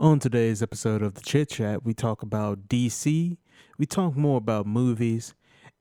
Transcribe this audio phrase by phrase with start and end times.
[0.00, 3.36] On today's episode of the Chit Chat, we talk about DC,
[3.78, 5.34] we talk more about movies,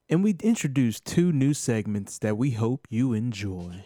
[0.09, 3.83] and we introduce two new segments that we hope you enjoy.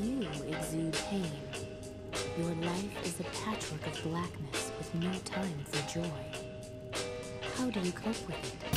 [0.00, 1.30] You exude pain.
[2.38, 6.10] Your life is a patchwork of blackness with no time for joy.
[7.58, 8.74] How do you cope with it?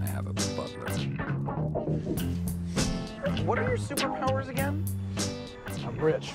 [0.00, 0.88] I have a butler.
[3.44, 4.82] What are your superpowers again?
[5.84, 6.32] I'm rich.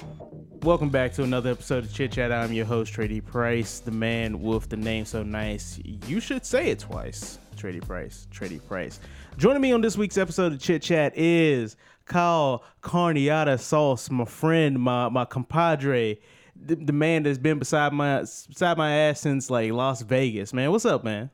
[0.63, 2.31] Welcome back to another episode of Chit Chat.
[2.33, 5.79] I'm your host, Trady Price, the man with the name so nice.
[6.05, 7.39] You should say it twice.
[7.55, 8.99] Trady Price, Trady Price.
[9.37, 14.79] Joining me on this week's episode of Chit Chat is Kyle Carniata Sauce, my friend,
[14.79, 16.17] my my compadre,
[16.55, 20.51] the, the man that's been beside my beside my ass since like Las Vegas.
[20.53, 21.29] Man, what's up, man?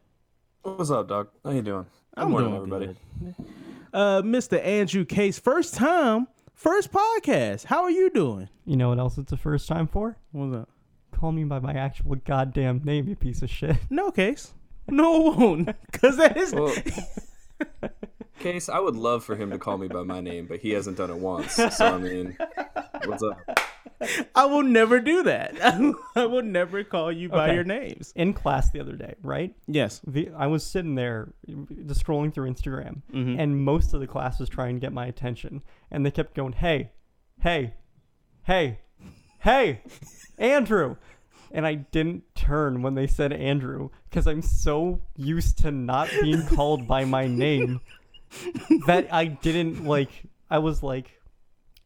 [0.61, 1.29] What's up, dog?
[1.43, 1.85] How you doing?
[2.15, 2.85] Good I'm morning, doing everybody.
[3.23, 3.35] good.
[3.91, 4.63] Uh, Mr.
[4.63, 7.65] Andrew Case, first time, first podcast.
[7.65, 8.49] How are you doing?
[8.65, 10.17] You know what else it's the first time for?
[10.31, 10.69] What's up?
[11.11, 13.77] Call me by my actual goddamn name, you piece of shit.
[13.89, 14.53] No case.
[14.87, 15.69] No, it won't.
[15.91, 16.53] Because that is.
[16.53, 16.73] Well,
[18.45, 20.97] Case, I would love for him to call me by my name, but he hasn't
[20.97, 21.53] done it once.
[21.53, 22.37] So I mean,
[23.05, 23.39] what's up?
[24.35, 25.55] I will never do that.
[26.15, 27.55] I will never call you by Okay.
[27.55, 28.13] your names.
[28.15, 29.55] In class the other day, right?
[29.67, 29.99] Yes.
[30.05, 31.53] The, I was sitting there uh,
[31.87, 33.39] just scrolling through Instagram, mm-hmm.
[33.39, 35.63] and most of the class was trying to get my attention.
[35.89, 36.91] And they kept going, hey,
[37.41, 37.73] hey,
[38.43, 38.81] hey,
[39.39, 39.81] hey,
[40.37, 40.97] Andrew.
[41.51, 46.45] And I didn't turn when they said Andrew because I'm so used to not being
[46.45, 47.79] called by my name
[48.87, 50.09] that I didn't like.
[50.49, 51.11] I was like,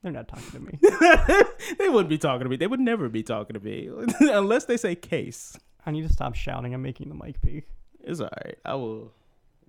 [0.01, 0.79] they're not talking to me.
[1.77, 2.55] they wouldn't be talking to me.
[2.55, 5.57] They would never be talking to me unless they say case.
[5.85, 6.73] I need to stop shouting.
[6.73, 7.65] I'm making the mic peak.
[8.01, 8.57] It's all right.
[8.63, 9.11] I will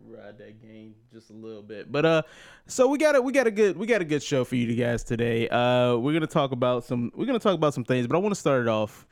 [0.06, 1.90] ride that game just a little bit.
[1.90, 2.22] But uh
[2.66, 4.74] so we got a we got a good we got a good show for you
[4.74, 5.48] guys today.
[5.48, 8.16] Uh we're going to talk about some we're going to talk about some things, but
[8.16, 9.06] I want to start it off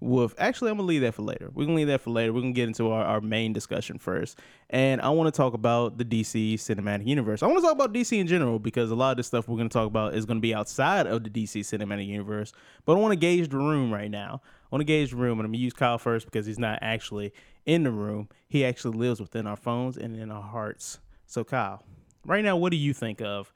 [0.00, 1.50] with actually I'm gonna leave that for later.
[1.52, 2.32] We're gonna leave that for later.
[2.32, 4.38] We're gonna get into our, our main discussion first.
[4.70, 7.42] And I wanna talk about the DC cinematic universe.
[7.42, 9.68] I wanna talk about DC in general because a lot of this stuff we're gonna
[9.68, 12.52] talk about is gonna be outside of the DC cinematic universe.
[12.86, 14.40] But I wanna gauge the room right now.
[14.44, 17.32] I wanna gauge the room and I'm gonna use Kyle first because he's not actually
[17.66, 18.28] in the room.
[18.48, 20.98] He actually lives within our phones and in our hearts.
[21.26, 21.84] So Kyle,
[22.24, 23.52] right now what do you think of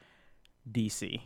[0.70, 1.22] DC?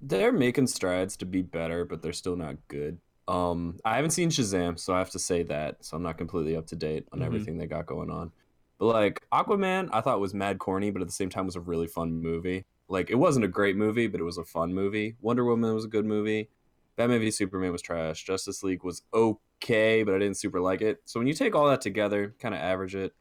[0.00, 3.00] They're making strides to be better, but they're still not good.
[3.30, 5.84] Um, I haven't seen Shazam, so I have to say that.
[5.84, 7.24] So I'm not completely up to date on Mhm.
[7.26, 8.32] everything they got going on.
[8.78, 11.60] But like Aquaman, I thought was mad corny, but at the same time was a
[11.60, 12.64] really fun movie.
[12.88, 15.16] Like it wasn't a great movie, but it was a fun movie.
[15.20, 16.48] Wonder Woman was a good movie.
[16.96, 18.24] Batman v Superman was trash.
[18.24, 21.00] Justice League was okay, but I didn't super like it.
[21.04, 23.14] So when you take all that together, kind of average it,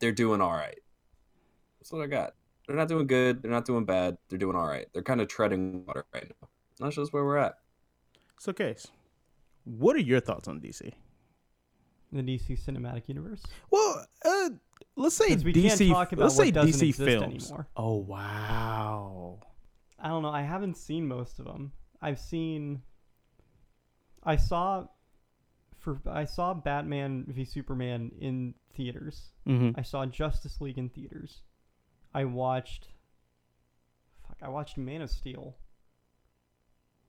[0.00, 0.80] they're doing all right.
[1.78, 2.34] That's what I got.
[2.66, 3.40] They're not doing good.
[3.42, 4.18] They're not doing bad.
[4.28, 4.86] They're doing all right.
[4.92, 6.48] They're kind of treading water right now.
[6.80, 7.58] That's just where we're at.
[8.38, 8.88] So Case,
[9.64, 10.92] what are your thoughts on DC?
[12.12, 13.42] The DC cinematic universe.
[13.70, 14.50] Well, uh,
[14.96, 15.78] let's say DC.
[15.78, 17.46] can't talk about let's say DC films.
[17.46, 17.66] anymore.
[17.76, 19.38] Oh wow!
[19.98, 20.30] I don't know.
[20.30, 21.72] I haven't seen most of them.
[22.02, 22.82] I've seen.
[24.24, 24.86] I saw.
[25.78, 29.30] For I saw Batman v Superman in theaters.
[29.48, 29.78] Mm-hmm.
[29.78, 31.40] I saw Justice League in theaters.
[32.14, 32.88] I watched.
[34.28, 34.36] Fuck!
[34.42, 35.56] I watched Man of Steel.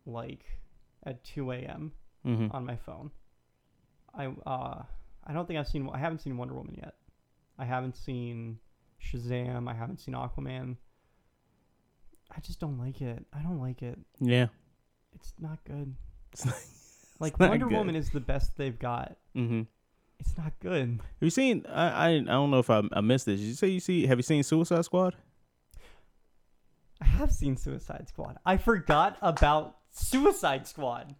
[0.05, 0.45] Like,
[1.05, 1.91] at two a.m.
[2.25, 2.51] Mm-hmm.
[2.55, 3.11] on my phone.
[4.15, 4.83] I uh
[5.25, 6.95] I don't think I've seen I haven't seen Wonder Woman yet.
[7.59, 8.59] I haven't seen
[9.03, 10.77] Shazam, I haven't seen Aquaman.
[12.35, 13.25] I just don't like it.
[13.33, 13.99] I don't like it.
[14.19, 14.47] Yeah.
[15.13, 15.95] It's not good.
[16.31, 16.55] It's not-
[17.19, 17.77] Like not Wonder good.
[17.77, 19.15] Woman is the best they've got.
[19.35, 19.61] mm-hmm.
[20.19, 20.89] It's not good.
[21.01, 21.65] Have you seen?
[21.69, 23.39] I, I I don't know if I, I missed this.
[23.39, 24.05] Did you say you see?
[24.07, 25.15] Have you seen Suicide Squad?
[27.01, 28.37] I have seen Suicide Squad.
[28.45, 31.15] I forgot about Suicide Squad.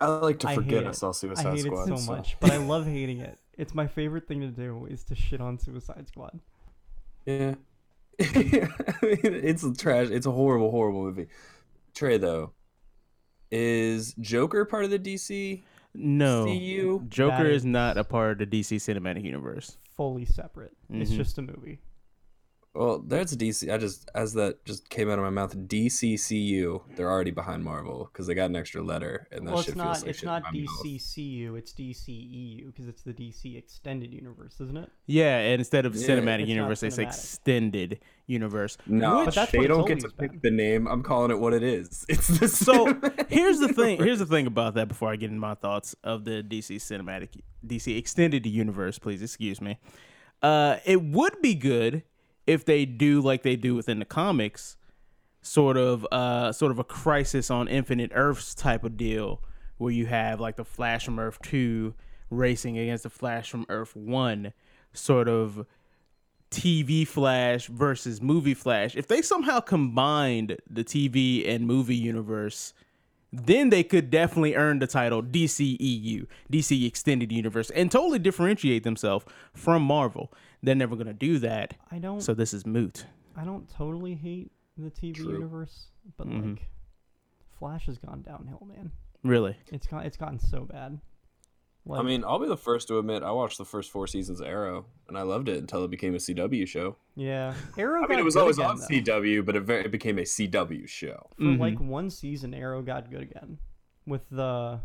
[0.00, 0.96] I like to forget hate I it.
[0.96, 1.88] saw Suicide I hate Squad.
[1.90, 3.38] it so much, but I love hating it.
[3.56, 6.40] It's my favorite thing to do is to shit on Suicide Squad.
[7.26, 7.54] Yeah.
[8.18, 10.08] it's a trash.
[10.10, 11.28] It's a horrible, horrible movie.
[11.94, 12.52] Trey, though,
[13.50, 15.62] is Joker part of the DC?
[15.94, 16.44] No.
[16.46, 17.04] CU?
[17.08, 19.78] Joker That is is- not a part of the DC cinematic universe.
[19.96, 20.76] Fully separate.
[20.90, 21.16] It's Mhm.
[21.16, 21.78] just a movie.
[22.74, 23.72] Well, there's DC.
[23.72, 26.82] I just, as that just came out of my mouth, DCCU.
[26.96, 29.82] They're already behind Marvel because they got an extra letter, and that well, shit it's
[29.82, 30.00] feels not.
[30.00, 30.84] like it's shit not in my mouth.
[30.84, 31.56] DCCU.
[31.58, 34.90] It's DCEU because it's the DC extended universe, isn't it?
[35.06, 38.76] Yeah, and instead of Yeah, cinematic it's universe, they say extended universe.
[38.86, 40.28] No, Which- But they don't get always to been.
[40.30, 40.88] pick the name.
[40.88, 42.04] I'm calling it what it is.
[42.14, 42.86] It's the So
[43.28, 43.98] here's the thing.
[43.98, 44.88] Here's the thing about that.
[44.88, 49.60] Before I get into my thoughts of the DC cinematic, DC extended universe, please excuse
[49.60, 49.78] me.
[50.42, 52.02] Uh, it would be good
[52.46, 54.76] if they do like they do within the comics,
[55.42, 59.42] sort of, uh, sort of a crisis on Infinite Earths type of deal,
[59.78, 61.94] where you have like the Flash from Earth 2
[62.30, 64.52] racing against the Flash from Earth 1
[64.92, 65.66] sort of
[66.50, 68.94] TV Flash versus movie Flash.
[68.94, 72.72] If they somehow combined the TV and movie universe,
[73.32, 79.26] then they could definitely earn the title DCEU, DC Extended Universe, and totally differentiate themselves
[79.52, 80.32] from Marvel.
[80.64, 81.74] They're never going to do that.
[81.90, 82.20] I don't.
[82.20, 83.06] So this is moot.
[83.36, 85.32] I don't totally hate the TV True.
[85.32, 86.54] universe, but Mhm.
[86.56, 86.68] like,
[87.58, 88.90] Flash has gone downhill, man.
[89.22, 89.56] Really?
[89.72, 91.00] It's got it's gotten so bad.
[91.86, 94.40] Like, I mean, I'll be the first to admit I watched the first four seasons
[94.40, 96.96] of Arrow, and I loved it until it became a CW show.
[97.14, 98.02] yeah, Arrow.
[98.04, 98.86] I mean, it was always again, on though.
[98.86, 101.28] CW, but it, ve- it became a CW show.
[101.36, 101.58] For Mhm.
[101.58, 103.58] like one season, Arrow got good again
[104.06, 104.80] with the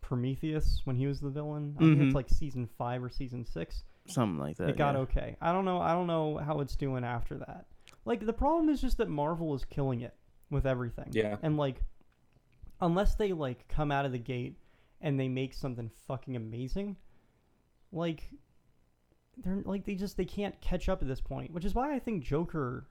[0.00, 1.74] Prometheus when he was the villain.
[1.78, 3.84] I think it's like season five or season six.
[4.10, 4.70] Something like that.
[4.70, 5.00] it got yeah.
[5.00, 5.36] okay.
[5.40, 5.80] I don't know.
[5.80, 7.66] I don't know how it's doing after that.
[8.04, 10.14] Like the problem is just that Marvel is killing it
[10.50, 11.08] with everything.
[11.12, 11.36] Yeah.
[11.42, 11.82] And like,
[12.80, 14.56] unless they like come out of the gate
[15.00, 16.96] and they make something fucking amazing,
[17.92, 18.30] like
[19.36, 21.52] they're like they just they can't catch up at this point.
[21.52, 22.88] Which is why I think Joker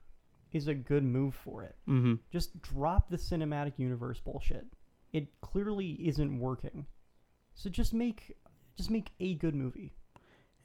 [0.52, 1.76] is a good move for it.
[1.88, 2.14] Mm-hmm.
[2.32, 4.66] Just drop the cinematic universe bullshit.
[5.12, 6.86] It clearly isn't working.
[7.54, 8.36] So just make
[8.76, 9.92] just make a good movie.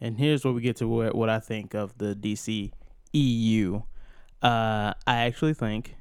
[0.01, 2.71] And here's where we get to what, what I think of the DC
[3.13, 3.81] EU.
[4.41, 5.95] Uh, I actually think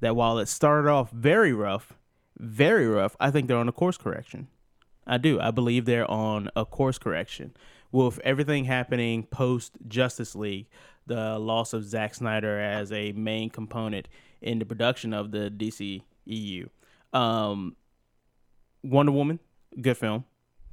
[0.00, 1.92] that while it started off very rough,
[2.38, 4.48] very rough, I think they're on a course correction.
[5.06, 5.40] I do.
[5.40, 7.54] I believe they're on a course correction.
[7.90, 10.66] With everything happening post Justice League,
[11.06, 14.08] the loss of Zack Snyder as a main component
[14.40, 16.68] in the production of the DC EU.
[17.12, 17.76] Um,
[18.82, 19.40] Wonder Woman,
[19.80, 20.24] good film.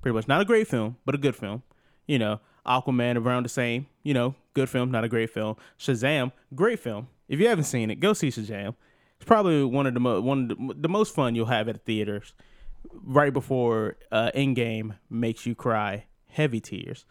[0.01, 0.27] Pretty much.
[0.27, 1.63] Not a great film, but a good film
[2.09, 5.55] you know, Aquaman around the same, you know, good film, not a great film.
[5.77, 7.07] Shazam, great film.
[7.27, 8.73] If you haven't seen it, go see Shazam.
[9.17, 11.75] It's probably one of the mo- one of the, the most fun you'll have at
[11.75, 12.33] the theaters.
[12.91, 17.05] Right before uh, Endgame makes you cry, heavy tears.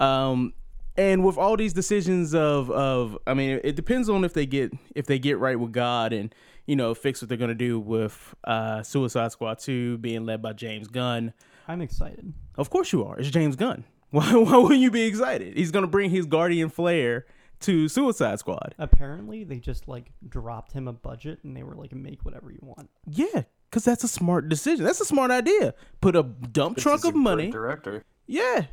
[0.00, 0.54] Um,
[0.96, 4.72] and with all these decisions of of, I mean, it depends on if they get
[4.96, 6.34] if they get right with God and
[6.66, 10.54] you know fix what they're gonna do with uh, Suicide Squad two being led by
[10.54, 11.34] James Gunn.
[11.68, 12.32] I'm excited.
[12.56, 13.16] Of course you are.
[13.16, 13.84] It's James Gunn.
[14.12, 15.56] Why, why wouldn't you be excited?
[15.56, 17.26] He's gonna bring his Guardian flair
[17.60, 18.74] to Suicide Squad.
[18.78, 22.58] Apparently, they just like dropped him a budget and they were like, make whatever you
[22.62, 22.90] want.
[23.06, 24.84] Yeah, because that's a smart decision.
[24.84, 25.74] That's a smart idea.
[26.00, 27.50] Put a dump This truck a of money.
[27.50, 28.04] Director.
[28.26, 28.66] Yeah,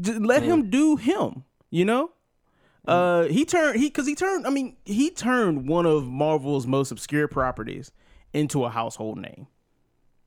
[0.00, 1.44] Just let him do him.
[1.70, 2.10] You know,
[2.86, 4.46] uh, he turned he because he turned.
[4.46, 7.92] I mean, he turned one of Marvel's most obscure properties
[8.32, 9.46] into a household name.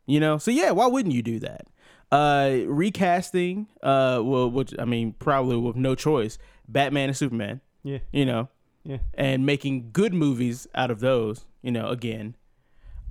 [0.05, 1.67] You know, so yeah, why wouldn't you do that?
[2.11, 6.37] Uh, recasting, uh, well, which I mean, probably with no choice,
[6.67, 7.59] Batman and Superman.
[7.83, 8.49] Yeah, You know,
[8.83, 8.97] yeah.
[9.13, 12.35] and making good movies out of those you know again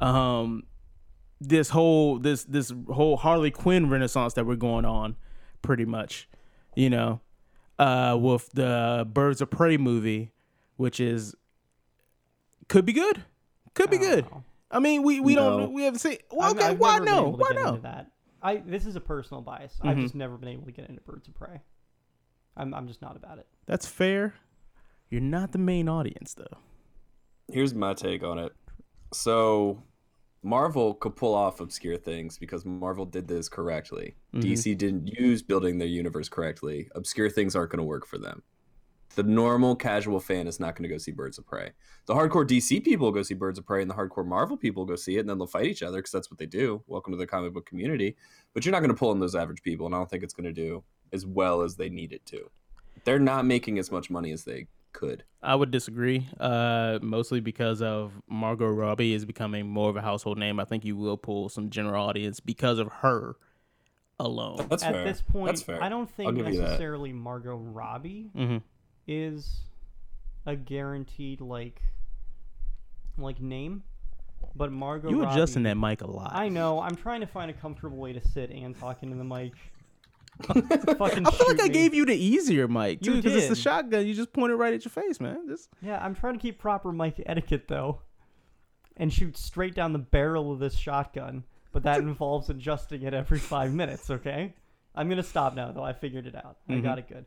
[0.00, 0.62] um
[1.40, 5.16] this whole this this whole harley quinn renaissance that we're going on
[5.62, 6.28] pretty much
[6.74, 7.20] you know
[7.78, 10.32] uh with the birds of prey movie
[10.76, 11.34] which is
[12.68, 13.22] could be good
[13.74, 14.44] could be I good know.
[14.70, 15.58] i mean we we No.
[15.60, 18.10] don't we haven't seen well, I've- okay I've why no why no that.
[18.46, 19.78] I this is a personal bias.
[19.82, 20.02] I've Mhm.
[20.02, 21.60] just never been able to get into Birds of Prey.
[22.56, 23.46] I'm I'm just not about it.
[23.66, 24.34] that's fair
[25.10, 26.58] you're not the main audience though
[27.52, 28.52] Here's my take on it.
[29.12, 29.80] So,
[30.42, 34.16] Marvel could pull off obscure things because Marvel did this correctly.
[34.34, 34.40] Mhm.
[34.42, 36.88] DC didn't use building their universe correctly.
[36.96, 38.42] Obscure things aren't going to work for them.
[39.16, 41.70] The normal casual fan is not going to go see Birds of Prey.
[42.04, 44.94] The hardcore DC people go see Birds of Prey, and the hardcore Marvel people go
[44.94, 46.82] see it, and then they'll fight each other because that's what they do.
[46.86, 48.14] Welcome to the comic book community.
[48.52, 50.34] But you're not going to pull in those average people, and I don't think it's
[50.34, 52.50] going to do as well as they need it to.
[53.04, 55.24] They're not making as much money as they could.
[55.42, 60.36] I would disagree, uh, mostly because of Margot Robbie is becoming more of a household
[60.36, 60.60] name.
[60.60, 63.36] I think you will pull some general audience because of her
[64.20, 64.66] alone.
[64.68, 65.04] That's At fair.
[65.04, 65.82] this point, That's fair.
[65.82, 66.60] I don't think give you that.
[66.60, 68.58] necessarily Margot Robbie hmm
[69.06, 69.60] is
[70.46, 71.82] a guaranteed like
[73.18, 73.82] like name,
[74.54, 75.10] but Margot.
[75.10, 76.32] You Robbie, adjusting that mic a lot.
[76.34, 76.80] I know.
[76.80, 79.52] I'm trying to find a comfortable way to sit and talk into the mic.
[80.42, 81.68] Fucking I feel like I me.
[81.70, 83.62] gave you the easier mic You too, because it's the did.
[83.62, 84.06] shotgun.
[84.06, 85.48] You just point it right at your face, man.
[85.48, 88.02] Just Yeah, I'm trying to keep proper mic etiquette though,
[88.96, 91.44] and shoot straight down the barrel of this shotgun.
[91.72, 94.10] But that involves adjusting it every five minutes.
[94.10, 94.54] Okay,
[94.94, 95.82] I'm gonna stop now though.
[95.82, 96.58] I figured it out.
[96.68, 96.98] I got mm-hmm.
[96.98, 97.24] it good.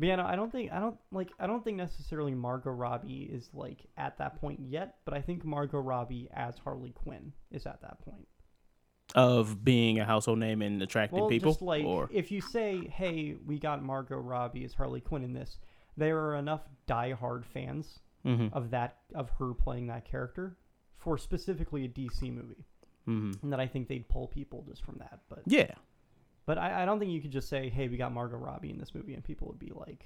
[0.00, 3.28] But yeah, no, I don't think I don't like I don't think necessarily Margot Robbie
[3.32, 4.96] is like at that point yet.
[5.04, 8.26] But I think Margot Robbie as Harley Quinn is at that point.
[9.16, 12.86] of being a household name and attracting Well, people, just like or if you say,
[12.86, 15.58] "Hey, we got Margot Robbie as Harley Quinn in this,"
[15.96, 18.52] there are enough diehard fans Mhm.
[18.52, 20.56] of that of her playing that character
[20.96, 22.64] for specifically a DC movie.
[23.06, 23.42] Mhm.
[23.42, 25.20] and that I think they'd pull people just from that.
[25.28, 25.74] But Yeah.
[26.50, 28.78] But I, I don't think you could just say, "Hey, we got Margot Robbie in
[28.78, 30.04] this movie," and people would be like,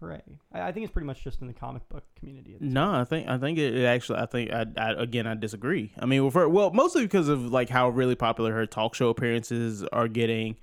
[0.00, 0.20] "Hooray!"
[0.52, 2.56] I, I think it's pretty much just in the comic book community.
[2.58, 5.92] No, I think I think it, it actually I think I, I again I disagree.
[5.96, 9.10] I mean, well, for, well, mostly because of like how really popular her talk show
[9.10, 10.56] appearances are getting,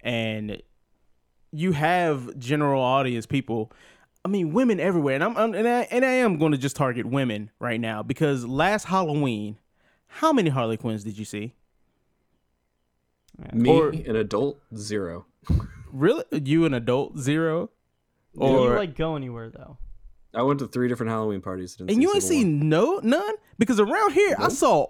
[0.00, 0.62] and
[1.50, 3.70] you have general audience people.
[4.24, 6.74] I mean, women everywhere, and I'm, I'm and I and I am going to just
[6.74, 9.58] target women right now because last Halloween,
[10.06, 11.52] how many Harley Quinns did you see?
[13.52, 15.26] Me, Or- an adult, zero.
[15.92, 17.70] Really, you an adult zero,
[18.38, 19.78] Do you like go anywhere though?
[20.34, 21.76] I went to three different Halloween parties.
[21.78, 24.86] And you ain't seen no none because around here I saw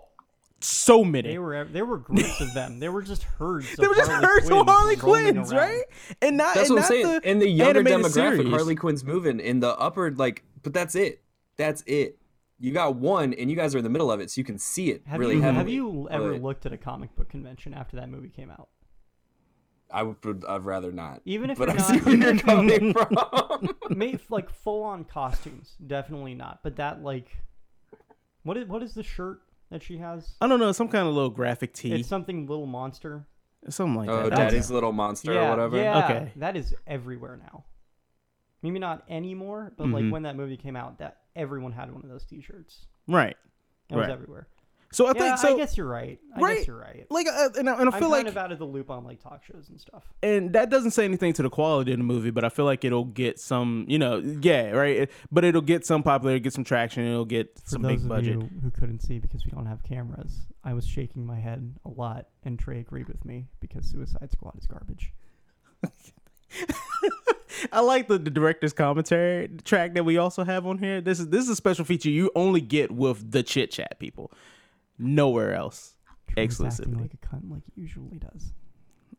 [0.60, 1.30] so many.
[1.30, 2.78] They were ev- there were groups of them.
[2.78, 3.66] There were just herds.
[3.72, 5.82] Of They were just Harley herds of Quinns Harley roaming Quinns, right?
[6.20, 7.20] And not That's and what I'm not saying.
[7.22, 8.48] the in the younger animated demographic, series.
[8.50, 11.22] Harley Quinn's moving in the upper like, but that's it.
[11.56, 12.18] That's it.
[12.62, 14.56] You got one, and you guys are in the middle of it, so you can
[14.56, 15.58] see it Have really you heavily.
[15.58, 18.68] have you ever but looked at a comic book convention after that movie came out?
[19.90, 20.44] I would.
[20.48, 21.22] I'd rather not.
[21.24, 23.68] Even if but you're I see not- where you're coming from.
[23.90, 26.60] Maybe like full on costumes, definitely not.
[26.62, 27.36] But that like,
[28.44, 29.40] what is what is the shirt
[29.70, 30.36] that she has?
[30.40, 33.26] I don't know, some kind of little graphic tee, It's something little monster.
[33.70, 34.36] something like oh, that.
[34.36, 35.76] Daddy's little monster yeah, or whatever.
[35.78, 36.32] Yeah, Okay.
[36.36, 37.64] that is everywhere now.
[38.62, 40.10] Maybe not anymore, but like Mhm.
[40.12, 42.86] when that movie came out, that everyone had one of those T-shirts.
[43.08, 43.36] Right.
[43.90, 44.10] It was Right.
[44.12, 44.46] everywhere.
[44.94, 45.54] So I yeah, think so.
[45.54, 46.20] I guess you're right.
[46.36, 46.56] I Right.
[46.58, 47.06] guess you're right.
[47.10, 48.90] like, uh, and I, and I I'm feel kind like, of out of the loop
[48.90, 50.04] on like talk shows and stuff.
[50.22, 52.84] and that doesn't say anything to the quality of the movie, but I feel like
[52.84, 55.10] it'll get some, you know, yeah, right.
[55.32, 58.08] But it'll get some popularity, get some traction, it'll get For some those big of
[58.08, 58.34] budget.
[58.34, 61.88] you who couldn't see because we don't have cameras, I was shaking my head a
[61.88, 65.14] lot, and Trey agreed with me because Suicide Squad is garbage.
[67.70, 71.00] I like the, the director's commentary track that we also have on here.
[71.00, 74.32] This is this is a special feature you only get with the chit chat people,
[74.98, 75.94] nowhere else.
[76.36, 76.94] Exclusively.
[76.94, 78.52] like a cunt like he usually does.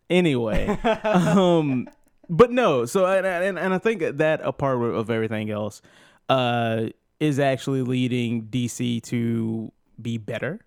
[0.10, 0.68] Anyway,
[1.04, 1.88] um,
[2.30, 2.86] but no.
[2.86, 5.82] So and, and and I think that a part of of everything else,
[6.30, 6.88] uh,
[7.20, 9.72] is actually leading DC to
[10.02, 10.60] be better,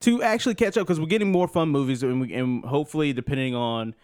[0.00, 3.54] to actually catch up because we're getting more fun movies and, we, and hopefully depending
[3.54, 3.94] on,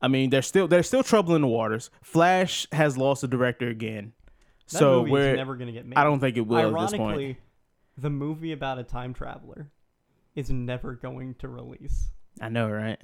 [0.00, 1.90] I mean, there's still there's still trouble in the waters.
[2.02, 4.12] Flash has lost a director again,
[4.70, 5.96] That so movie's we're never gonna get made.
[5.98, 7.38] I don't think it will at this Ironically, point.
[7.96, 9.70] the movie about a time traveler
[10.34, 12.10] is never going to release.
[12.40, 12.98] I know, right?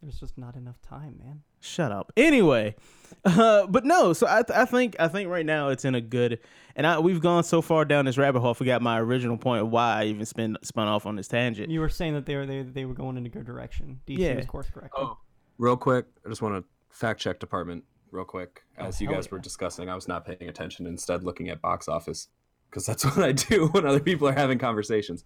[0.00, 1.42] There's just not enough time, man.
[1.58, 2.12] Shut up.
[2.16, 2.76] Anyway,
[3.24, 4.12] uh, but no.
[4.12, 6.38] So I, th- I think I think right now it's in a good,
[6.76, 8.50] and I we've gone so far down this rabbit hole.
[8.50, 11.68] I forgot my original point of why I even spin spun off on this tangent.
[11.72, 13.98] You were saying that they were they, they were going in a good direction.
[14.06, 14.36] DC Yeah.
[14.36, 14.92] was course corrected.
[15.02, 15.18] Oh,
[15.58, 18.62] real quick, I just want to fact check department real quick.
[18.78, 21.60] Oh, As you hell guys were discussing, I was not paying attention, instead looking at
[21.60, 22.28] box office
[22.70, 25.24] because that's what I do when other people are having conversations.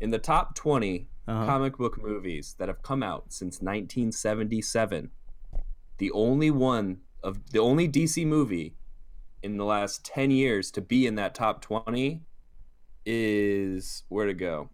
[0.00, 1.46] In the top 20 Uh-huh.
[1.46, 5.10] comic book movies that have come out since 1977,
[5.98, 8.74] the only one of the only DC movie
[9.42, 12.20] in the last 10 years to be in that top 20
[13.06, 14.70] is where to go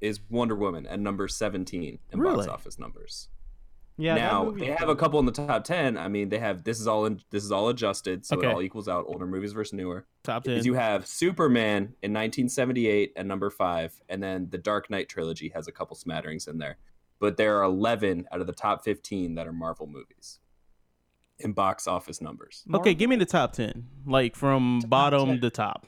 [0.00, 3.28] is Wonder Woman at number 17 in box office numbers
[3.96, 4.14] yeah.
[4.14, 6.86] now they have a couple in the top 10 i mean they have this is
[6.86, 8.46] all in this is all adjusted so Okay.
[8.48, 10.64] it all equals out older movies versus newer Top Is ten.
[10.64, 15.68] you have superman in 1978 at number five and then the dark knight trilogy has
[15.68, 16.78] a couple smatterings in there
[17.20, 20.40] but there are 11 out of the top 15 that are marvel movies
[21.38, 25.40] in box office numbers okay, give me the top ten, like from bottom 10.
[25.40, 25.86] to top.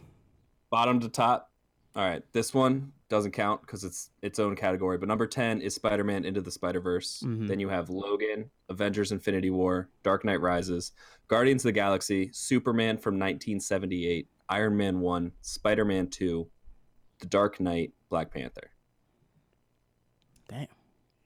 [0.71, 1.51] bottom to top
[1.95, 5.75] all right this one doesn't count because it's its own category but number 10 is
[5.75, 7.47] spider-man into the spider-verse Mhm.
[7.47, 10.93] then you have logan avengers infinity war dark knight rises
[11.29, 16.49] guardians of the galaxy superman from 1978 iron man 1 spider-man 2
[17.21, 18.71] the dark knight black panther
[20.49, 20.69] Damn.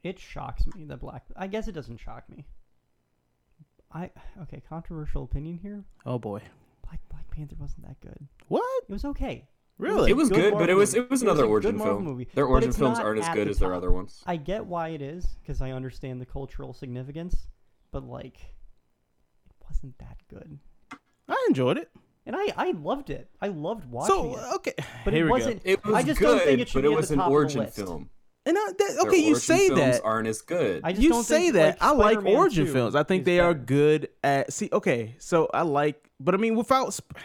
[0.03, 1.25] It shocks me that Black.
[1.37, 2.47] I guess it doesn't shock me.
[3.93, 4.11] I
[4.43, 4.63] okay.
[4.67, 5.85] Controversial opinion here.
[6.07, 6.41] Oh boy.
[6.87, 8.27] Black Black Panther wasn't that good.
[8.49, 8.65] What?
[8.89, 9.47] It was okay.
[9.81, 10.11] Really?
[10.11, 12.29] it was good good, but it was it was It was another origin film movie,
[12.35, 15.03] their origin films aren't as good the as their other ones I get why it
[15.03, 17.49] is because I understand the cultural significance,
[17.93, 20.59] but like, it wasn't that good.
[21.29, 21.91] I enjoyed it.
[22.27, 23.29] And I I loved it.
[23.41, 24.55] I loved watching So it.
[24.57, 25.65] okay, But here it we wasn't.
[25.65, 25.71] go.
[25.71, 27.15] it was I just good don't think it should but be it at was the
[27.15, 28.11] an top of origin film
[28.47, 30.05] And I, that, Their okay, you origin say films that.
[30.05, 31.81] aren't as good I just you don't say think, that.
[31.81, 32.95] like, I like origin films.
[32.95, 34.53] I think is they are good at.
[34.53, 36.93] See, okay, so I like, but I mean, without.
[36.95, 37.17] Sp-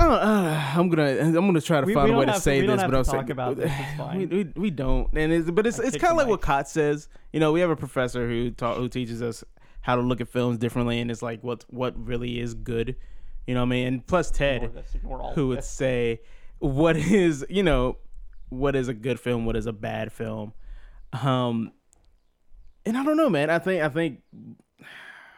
[0.00, 2.40] I don't, uh, I'm gonna I'm gonna try to We- find we a way to
[2.40, 3.72] say this, but I'm saying about this,
[4.14, 6.46] we, we, we don't, and it's but it's I it's kind of like what mic.
[6.46, 7.08] Kot says.
[7.32, 9.44] You know, we have a professor who taught who teaches us
[9.82, 12.96] how to look at films differently, and it's like what what really is good.
[13.46, 13.86] You know what I mean?
[13.86, 15.68] And plus Ted, Ignore this, ignore who would this.
[15.70, 16.20] say
[16.58, 17.96] what is you know
[18.48, 20.52] what is a good film, what is a bad film.
[21.12, 21.72] Um,
[22.86, 23.50] and I don't know, man.
[23.50, 24.20] I think I think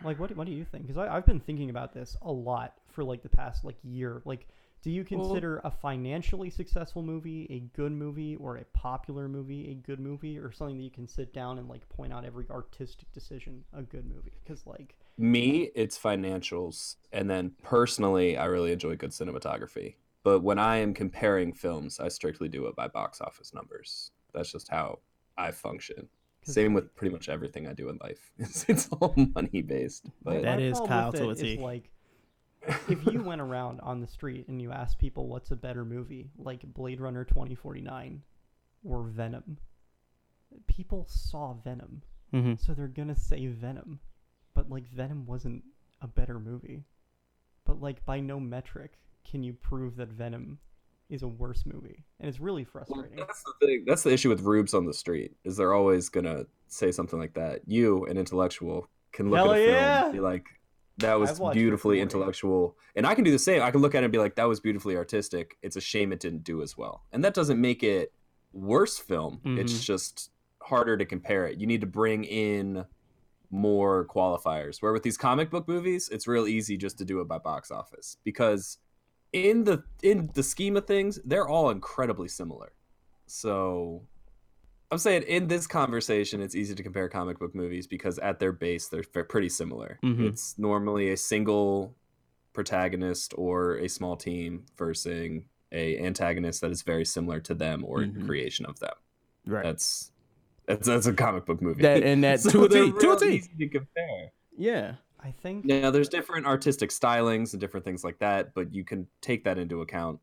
[0.05, 0.87] Like, what, what do you think?
[0.87, 4.23] Because I've been thinking about this a lot for like the past like year.
[4.25, 4.49] Like,
[4.83, 9.75] do you consider a financially successful movie a good movie, or a popular movie a
[9.75, 13.11] good movie, or something that you can sit down and like point out every artistic
[13.13, 14.33] decision a good movie?
[14.43, 19.95] Because like Me, it's financials, and then personally, I really enjoy good cinematography.
[20.25, 24.11] But when I am comparing films, I strictly do it by box office numbers.
[24.35, 24.99] That's just how
[25.37, 26.09] I function.
[26.45, 28.33] 'Cause, Same like- with pretty much everything I do in life.
[28.39, 30.07] It's, it's all money based.
[30.23, 31.91] But That my Kyle with to a it is, like
[32.89, 36.31] if you went around on the street and you asked people what's a better movie,
[36.39, 38.23] like Blade Runner 2049
[38.85, 39.59] or Venom,
[40.67, 42.03] people saw Venom.
[42.33, 42.59] mhm.
[42.59, 44.01] So they're going to say Venom.
[44.55, 45.65] But like Venom wasn't
[46.01, 46.85] a better movie.
[47.65, 50.59] But like by no metric can you prove that Venom
[51.13, 52.05] is a worse movie.
[52.21, 53.17] And it's really Well, frustrating.
[53.19, 53.85] that's the thing.
[53.87, 55.37] That's the issue with rubes on the street.
[55.45, 57.61] Is they're always gonna say something like that.
[57.67, 60.47] You, an intellectual, can look Hell at a film and be like,
[60.99, 63.63] "That was I've watched it beautifully intellectual," and I can do the same.
[63.63, 66.13] I can look at it and be like, "That was beautifully artistic." It's a shame
[66.13, 68.13] it didn't do as well, and that doesn't make it
[68.55, 69.41] worse film.
[69.45, 69.83] It's Mhm.
[69.83, 70.31] just
[70.63, 71.59] harder to compare it.
[71.59, 72.87] You need to bring in
[73.51, 74.81] more qualifiers.
[74.81, 77.71] Where with these comic book movies, it's real easy just to do it by box
[77.71, 78.79] office because
[79.33, 82.73] in the in the scheme of things, they're all incredibly similar.
[83.27, 84.03] So
[84.91, 88.53] I'm saying in this conversation, it's easy to compare comic book movies because at their
[88.53, 89.99] base, they're pretty similar.
[90.05, 90.27] Mhm.
[90.29, 91.97] It's normally a single
[92.53, 95.41] protagonist or a small team versus
[95.73, 98.27] a antagonist that is very similar to them or Mhm.
[98.27, 98.95] creation of them.
[99.47, 99.65] right.
[99.65, 100.13] That's
[100.67, 101.83] that's that's a comic book movie.
[101.83, 103.27] That- and that's So to a T, to a T.
[103.37, 104.33] easy to compare.
[104.57, 104.97] yeah.
[105.23, 109.07] I think Yeah, there's different artistic stylings and different things like that, but you can
[109.21, 110.21] take that into account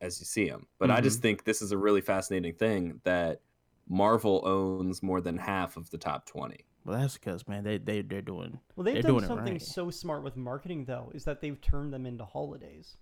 [0.00, 0.66] as you see them.
[0.78, 1.02] But I Mm-hmm.
[1.02, 3.40] just think this is a really fascinating thing that
[3.88, 6.66] Marvel owns more than half of the top 20.
[6.84, 8.58] Well, that's because man, they they they're doing.
[8.74, 9.60] Well, they've They're done doing something right.
[9.60, 12.96] so smart with marketing, though, is that they've turned them into holidays.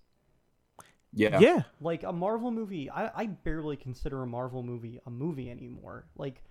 [1.12, 1.40] Yeah.
[1.40, 1.62] Yeah.
[1.80, 6.06] Like a Marvel movie, I, I barely consider a Marvel movie a movie anymore.
[6.16, 6.42] Like,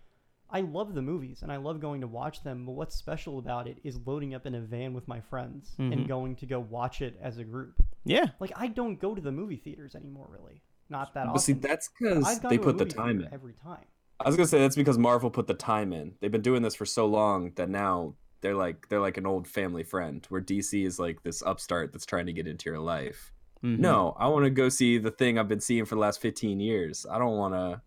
[0.49, 3.67] I love the movies and I love going to watch them, but what's special about
[3.67, 5.91] it is loading up in a van with my friends Mhm.
[5.93, 7.73] and going to go watch it as a group.
[8.05, 8.27] Yeah.
[8.39, 10.62] Like, I don't go to the movie theaters anymore, really.
[10.89, 13.34] Not that But see, that's because I've they put the time in.
[13.34, 13.86] every time.
[14.19, 16.13] I was gonna say that's because Marvel put the time in.
[16.21, 19.47] They've been doing this for so long that now they're like they're like an old
[19.47, 20.25] family friend.
[20.29, 23.34] Where DC is like this upstart that's trying to get into your life.
[23.63, 23.79] Mhm.
[23.79, 26.60] No, I want to go see the thing I've been seeing for the last 15
[26.60, 27.05] years.
[27.10, 27.81] I don't want to.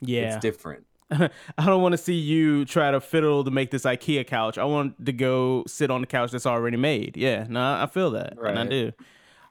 [0.00, 0.34] Yeah.
[0.36, 0.86] It's different.
[1.58, 4.58] I don't want to see you try to fiddle to make this IKEA couch.
[4.58, 7.16] I want to go sit on the couch that's already made.
[7.16, 8.92] Yeah, no, I feel that, and I do.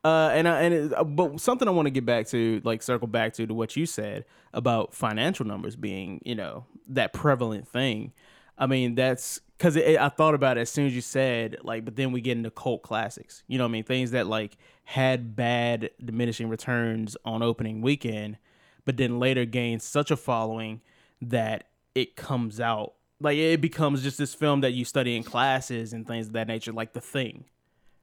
[0.03, 2.81] Uh, and I, and it, uh, but something I want to get back to, like
[2.81, 7.67] circle back to, to what you said about financial numbers being, you know, that prevalent
[7.67, 8.11] thing.
[8.57, 11.95] I mean, that's because I thought about it as soon as you said like, but
[11.95, 13.43] then we get into cult classics.
[13.47, 18.37] You know, what I mean, things that like had bad diminishing returns on opening weekend,
[18.85, 20.81] but then later gained such a following
[21.21, 25.93] that it comes out like it becomes just this film that you study in classes
[25.93, 27.45] and things of that nature, like The Thing,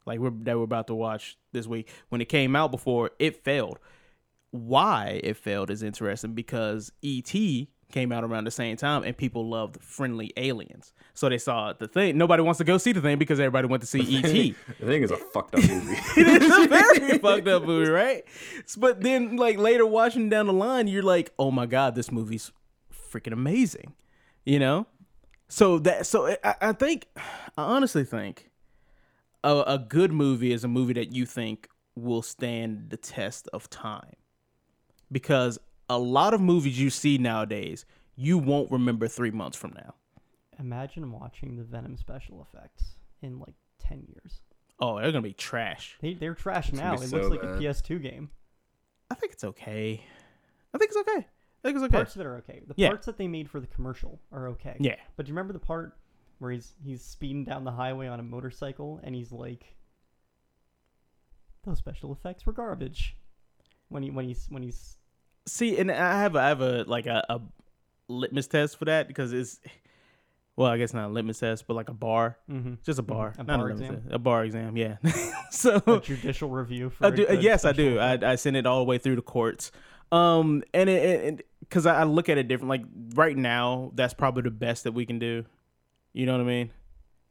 [0.06, 1.88] like we're that we're about to watch this week.
[2.08, 3.78] When it came out before, it failed.
[4.50, 7.68] Why it failed is interesting because E.T.
[7.92, 10.94] came out around the same time and people loved friendly aliens.
[11.12, 12.16] So they saw the thing.
[12.16, 14.54] Nobody wants to go see the thing because everybody went to see E.T.
[14.80, 15.96] The thing is a fucked up movie.
[16.16, 18.24] it is a very fucked up movie, right?
[18.78, 22.52] But then, like later watching down the line, you're like, oh my god, this movie's
[23.10, 23.94] freaking amazing,
[24.44, 24.86] you know.
[25.48, 28.50] So that, so I, I think, I honestly think,
[29.42, 33.70] a, a good movie is a movie that you think will stand the test of
[33.70, 34.16] time,
[35.10, 39.94] because a lot of movies you see nowadays, you won't remember three months from now.
[40.58, 44.40] Imagine watching the Venom special effects in like 10 years.
[44.80, 45.96] Oh, they're gonna be trash.
[46.00, 46.94] They, they're trash gonna now.
[46.94, 47.54] It so looks like bad.
[47.54, 48.30] a PS2 game.
[49.10, 50.02] I think it's okay.
[50.74, 51.26] I think it's okay.
[51.64, 51.96] I think it's okay.
[51.96, 52.62] Parts of it are okay.
[52.66, 52.88] The Yeah.
[52.88, 54.76] parts that they made for the commercial are okay.
[54.80, 54.96] Yeah.
[55.16, 55.96] But do you remember the part
[56.38, 59.74] where he's he's speeding down the highway on a motorcycle and he's like,
[61.64, 63.16] "Those special effects were garbage."
[63.88, 64.96] When he when he's when he's
[65.46, 67.40] See, and I have a, I have a like a, a
[68.08, 69.60] litmus test for that because it's
[70.56, 72.74] well, I guess not a litmus test, but like a bar, mm-hmm.
[72.84, 74.02] just a bar, A not bar litmus exam?
[74.02, 74.96] test, a bar exam, yeah.
[75.50, 77.98] so a judicial review for I a do, yes, I do.
[77.98, 79.72] I I send it all the way through the courts,
[80.12, 82.70] um, and it because I, I look at it different.
[82.70, 85.44] Like right now, that's probably the best that we can do.
[86.12, 86.70] You know what I mean?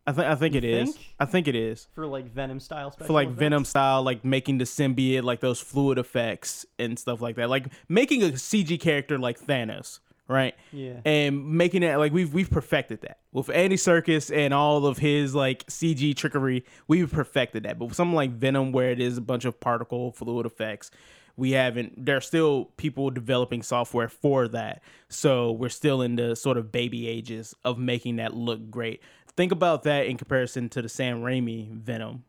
[0.06, 0.94] I think I think You it is.
[0.94, 1.06] think?
[1.20, 1.88] I think it is.
[1.94, 3.40] for like Venom style special For like effects.
[3.40, 7.50] Venom style, like making the symbiote, like those fluid effects and stuff like that.
[7.50, 10.56] Like making a CG character like Thanos, right?
[10.72, 11.02] Yeah.
[11.04, 13.18] And making it like we've we've perfected that.
[13.34, 17.78] With Andy Serkis and all of his like CG trickery, we've perfected that.
[17.78, 20.90] But with something like Venom where it is a bunch of particle fluid effects,
[21.38, 24.82] we haven't there's still people developing software for that.
[25.10, 29.02] So we're still in the sort of baby ages of making that look great.
[29.36, 32.24] Think about that in comparison to the Sam Raimi Venom.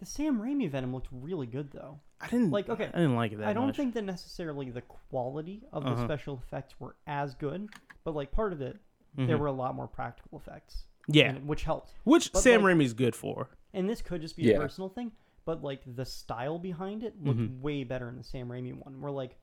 [0.00, 2.00] The Sam Raimi Venom looked really good though.
[2.20, 3.76] I didn't Like, okay, I didn't like it that I don't much.
[3.76, 6.04] think that necessarily the quality of the Uh-huh.
[6.04, 7.68] special effects were as good,
[8.04, 8.78] but like part of it,
[9.16, 10.84] there were a lot more practical effects.
[11.08, 11.14] Mm-hmm.
[11.16, 11.28] Yeah.
[11.30, 11.92] in it, which helped.
[12.04, 13.48] Which but, Sam like- Raimi's good for.
[13.72, 14.56] And this could just be Yeah.
[14.56, 15.12] a personal thing,
[15.46, 17.62] but like the style behind it looked Mm-hmm.
[17.62, 19.00] way better in the Sam Raimi one.
[19.00, 19.36] Where like,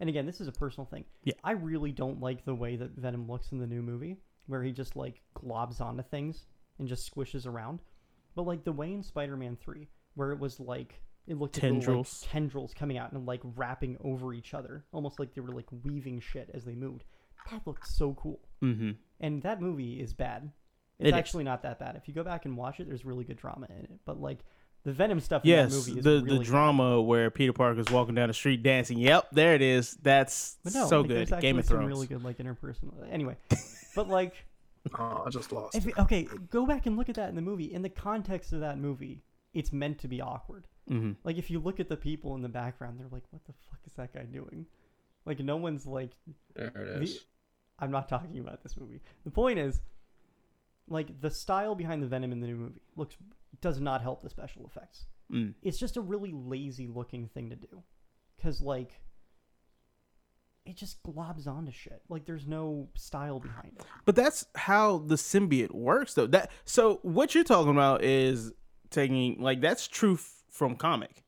[0.00, 1.04] and again, this is a personal thing.
[1.24, 1.34] Yeah.
[1.42, 4.70] I really don't like the way that Venom looks in the new movie, where he
[4.70, 6.46] just like globs onto things
[6.78, 7.80] and just squishes around.
[8.36, 12.22] But like the way in Spider-Man Three, where it was like it looked like Tendrils.
[12.22, 15.66] like, tendrils coming out and like wrapping over each other, almost like they were like
[15.82, 17.04] weaving shit as they moved.
[17.50, 18.40] That looked so cool.
[18.62, 18.92] Mm-hmm.
[19.20, 20.50] And that movie is bad.
[20.98, 21.14] It's It is.
[21.14, 21.96] actually not that bad.
[21.96, 23.90] If you go back and watch it, there's really good drama in it.
[24.04, 24.38] But like
[24.88, 27.90] the Venom stuff in that Yes, movie is the really the drama where Peter Parker's
[27.90, 28.98] walking down the street dancing.
[28.98, 29.96] Yep, there it is.
[30.02, 31.34] That's But no, so like, there's good.
[31.34, 31.88] actually Game of some Thrones.
[31.88, 32.94] really good like interpersonal.
[33.10, 33.36] Anyway,
[33.94, 34.34] but like
[34.98, 35.74] Oh, I just lost.
[35.76, 37.72] if you- okay, go back and look at that in the movie.
[37.72, 39.22] In the context of that movie,
[39.52, 40.64] it's meant to be awkward.
[40.88, 43.52] hmm Like if you look at the people in the background, they're like, "What the
[43.68, 44.64] fuck is that guy doing?"
[45.26, 46.12] Like no one's like
[46.54, 47.20] There it The-
[47.80, 49.00] I'm not talking about this movie.
[49.24, 49.80] The point is,
[50.88, 53.16] like the style behind the Venom in the new movie looks
[53.60, 55.06] does not help the special effects.
[55.32, 55.54] Mm.
[55.62, 57.82] It's just a really lazy looking thing to do,
[58.36, 59.00] because like
[60.64, 62.02] it just globs onto shit.
[62.08, 63.84] Like there's no style behind it.
[64.04, 66.26] But that's how the symbiote works, though.
[66.26, 68.52] That so what you're talking about is
[68.90, 71.24] taking like that's true f- from comic.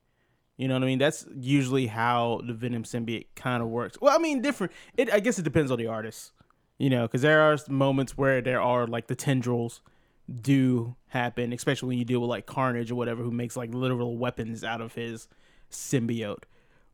[0.57, 0.99] You know what I mean?
[0.99, 3.97] That's usually how the Venom symbiote kind of works.
[3.99, 4.73] Well, I mean, different.
[4.97, 6.33] It I guess it depends on the artist.
[6.81, 9.83] You know, because there are moments where there are like the tendrils
[10.41, 14.17] do happen, especially when you deal with like Carnage or whatever, who makes like literal
[14.17, 15.29] weapons out of his
[15.71, 16.45] symbiote,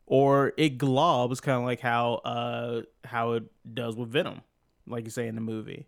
[0.07, 3.44] or it globs, kind of like how uh how it
[3.75, 4.40] does with Venom,
[4.88, 5.87] like you say in the movie.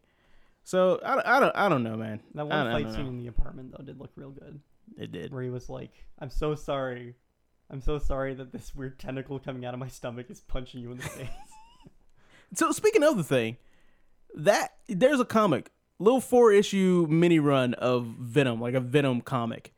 [0.63, 2.21] So I, don't- I don't I don't know, man.
[2.35, 4.61] That one I fight scene in the apartment though did look real good,
[4.97, 5.33] it did.
[5.33, 7.17] where he was like, "I'm so sorry."
[7.71, 10.91] I'm so sorry that this weird tentacle coming out of my stomach is punching you
[10.93, 11.29] in the face.
[12.55, 13.59] So speaking of the thing,
[14.35, 19.73] that there's a comic, little four issue mini run of Venom, like a Venom comic,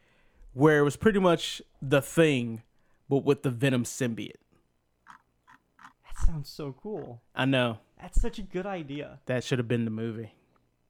[0.52, 2.62] where it was pretty much the thing,
[3.08, 4.34] but with the Venom symbiote.
[5.06, 7.22] that sounds so cool.
[7.34, 9.20] I know That's such a good idea.
[9.26, 10.32] that should have been the movie.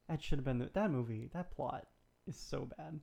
[0.08, 1.28] That should have been the, that movie.
[1.32, 1.86] That plot
[2.30, 2.98] is so bad.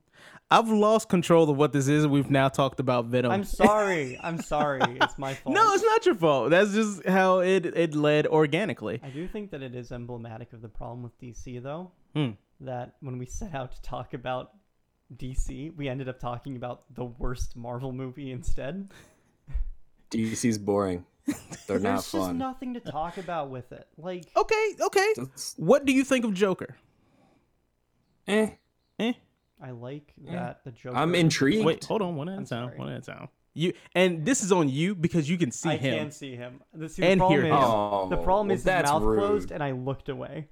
[0.50, 2.06] I've lost control of what this is.
[2.06, 3.30] We've now talked about Venom.
[3.30, 4.18] I'm sorry.
[4.22, 4.98] I'm sorry.
[5.00, 5.54] It's my fault.
[5.58, 6.50] no, it's not your fault.
[6.50, 9.00] That's just how it it led organically.
[9.02, 11.92] I do think that it is emblematic of the problem with DC, though.
[12.14, 12.30] Hmm.
[12.60, 14.52] That when we set out to talk about
[15.16, 18.90] DC, we ended up talking about the worst Marvel movie instead.
[20.10, 21.04] DC's boring.
[21.66, 23.86] They're not There's just nothing to talk about with it.
[23.98, 25.12] Like, Okay, okay.
[25.16, 26.76] That's- What do you think of Joker?
[28.26, 28.50] eh.
[28.98, 29.12] Eh.
[29.60, 30.96] I like that the Joker.
[30.96, 31.64] I'm intrigued.
[31.64, 32.14] Wait, hold on.
[32.16, 32.70] One at a I'm time.
[32.76, 33.28] One at a time.
[33.54, 35.98] You and this is on you because you can see I him.
[35.98, 36.60] can't see him.
[36.72, 37.58] The, see, And problem hear is, him.
[37.60, 39.18] Oh, the problem well, is his mouth rude.
[39.18, 40.46] closed, and I looked away.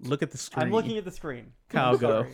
[0.00, 0.66] Look at the screen.
[0.66, 1.52] I'm looking at the screen.
[1.68, 2.26] Kyle, I'm go.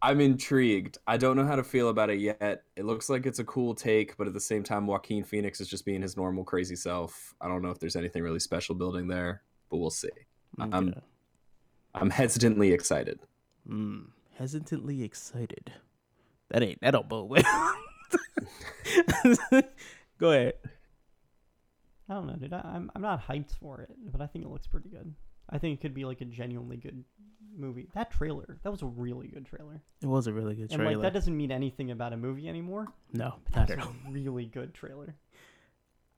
[0.00, 0.98] I'm intrigued.
[1.06, 2.62] I don't know how to feel about it yet.
[2.76, 5.68] It looks like it's a cool take, but at the same time, Joaquin Phoenix is
[5.68, 7.34] just being his normal crazy self.
[7.40, 10.10] I don't know if there's anything really special building there, but we'll see.
[10.58, 10.94] I'm
[11.94, 13.18] I'm hesitantly excited.
[13.68, 15.72] Mm, hesitantly excited.
[16.50, 17.74] That ain't that don't bode well.
[20.18, 20.54] Go ahead.
[22.08, 22.52] I don't know, dude.
[22.52, 25.14] I, I'm I'm not hyped for it, but I think it looks pretty good.
[25.48, 27.04] I think it could be like a genuinely good
[27.56, 27.88] movie.
[27.94, 29.80] That trailer, that was a really good trailer.
[30.02, 30.84] It was a really good trailer.
[30.90, 32.88] And like that doesn't mean anything about a movie anymore.
[33.12, 33.94] no, But not that's at a all.
[34.10, 35.14] really good trailer.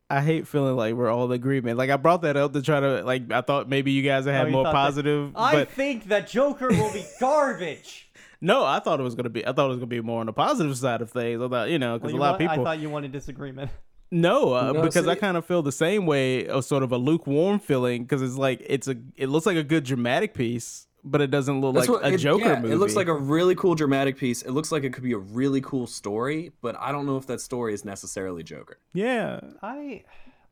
[0.08, 1.78] I hate feeling like we're all in agreement.
[1.78, 4.42] Like I brought that up to try to like I thought maybe you guys had
[4.42, 8.08] Oh, you more thought that- positive, I but think that Joker will be garbage.
[8.40, 9.46] no, I thought it was gonna be.
[9.46, 11.42] I thought it was gonna be more on the positive side of things.
[11.42, 12.60] I thought you know because Well, a you lot of people.
[12.60, 13.70] I thought you wanted disagreement.
[14.12, 16.96] No, uh, No, because I kind of feel the same way, a sort of a
[16.96, 21.20] lukewarm feeling, because it's like it's a, it looks like a good dramatic piece, but
[21.22, 22.74] it doesn't look That's like what a it, Joker yeah, movie.
[22.74, 24.42] It looks like a really cool dramatic piece.
[24.42, 27.26] It looks like it could be a really cool story, but I don't know if
[27.28, 28.78] that story is necessarily Joker.
[28.92, 30.04] yeah, I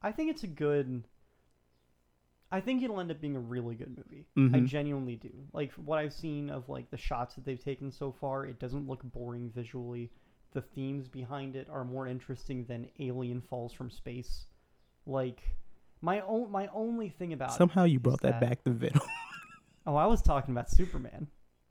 [0.03, 1.05] I think it's a good
[2.53, 4.27] I think it'll end up being a really good movie.
[4.37, 4.67] I Mhm.
[4.69, 5.33] genuinely do.
[5.53, 8.87] Like what I've seen of like the shots that they've taken so far, it doesn't
[8.87, 10.13] look boring visually.
[10.53, 14.47] The themes behind it are more interesting than Alien Falls from Space.
[15.05, 15.43] Like
[16.01, 19.01] my own my only thing about Somehow you is brought that, back to Venom.
[19.87, 21.29] Oh, I was talking about Superman.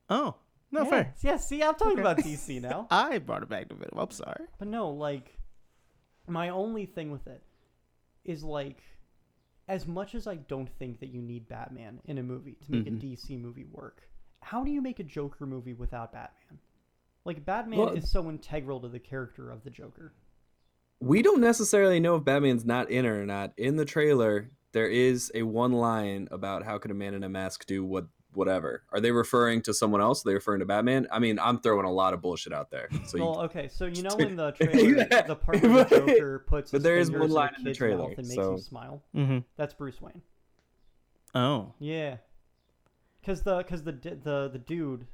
[0.09, 0.35] oh,
[0.71, 1.13] no yeah, fair.
[1.21, 2.01] Yeah, see, I'm talking Okay.
[2.01, 2.87] about DC now.
[2.89, 3.97] I brought it back to Venom.
[3.97, 4.45] I'm sorry.
[4.57, 5.37] But no, like
[6.27, 7.43] my only thing with it
[8.25, 8.81] is like
[9.67, 12.85] as much as I don't think that you need Batman in a movie to make
[12.85, 12.97] Mhm.
[12.97, 14.01] a DC movie work,
[14.41, 16.59] how do you make a Joker movie without Batman?
[17.25, 20.13] Like Batman Well- is so integral to the character of the Joker.
[20.99, 23.53] We don't necessarily know if Batman's not in it or not.
[23.57, 27.29] In the trailer, there is a one line about how could a man in a
[27.29, 28.81] mask do what whatever.
[28.91, 30.25] Are they referring to someone else?
[30.25, 31.05] Are they referring to Batman?
[31.11, 32.89] I mean, I'm throwing a lot of bullshit out there.
[33.05, 35.21] So you, well, okay, so you know in the trailer, Yeah.
[35.21, 37.59] the part where the Joker puts but his there is fingers one in line a
[37.59, 39.03] in the trailer, mouth and makes so- him smile.
[39.15, 39.37] Mm-hmm.
[39.55, 40.21] That's Bruce Wayne.
[41.35, 41.73] Oh.
[41.79, 42.17] Yeah,
[43.21, 45.05] because the because the the the dude,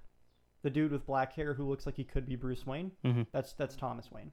[0.63, 2.91] the dude with black hair who looks like he could be Bruce Wayne.
[3.05, 3.27] Mhm.
[3.33, 4.31] That's that's Thomas Wayne.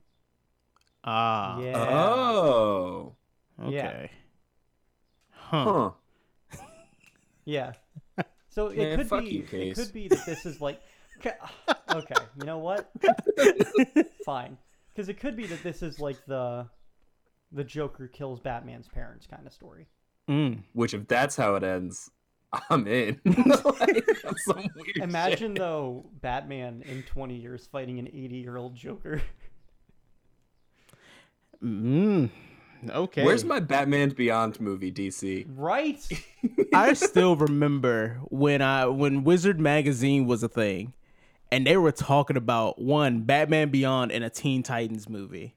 [1.04, 1.58] Ah.
[1.60, 1.88] Yeah.
[1.88, 3.14] oh,
[3.62, 3.72] Okay.
[3.72, 4.06] yeah.
[5.50, 5.90] Huh.
[6.52, 6.58] huh.
[7.44, 7.74] Yeah.
[8.48, 10.80] So it Man, could fuck be you, it could be that this is like
[11.18, 11.34] okay,
[11.92, 12.90] okay, you know what?
[14.24, 14.58] Fine.
[14.96, 16.66] Cuz it could be that this is like the
[17.52, 19.86] the Joker kills Batman's parents kind of story.
[20.28, 20.62] Mm.
[20.72, 22.10] Which, if that's how it ends,
[22.70, 23.20] I'm in.
[23.24, 24.04] like,
[24.38, 25.58] some weird Imagine shit.
[25.58, 29.22] though Batman in 20 years fighting an 80-year-old Joker.
[31.62, 32.30] Mm.
[32.90, 33.24] Okay.
[33.24, 35.46] Where's my Batman Beyond movie, DC?
[35.48, 35.98] right?
[36.74, 40.92] I still remember when I when Wizard magazine was a thing,
[41.50, 45.54] and they were talking about one Batman Beyond and a Teen Titans movie.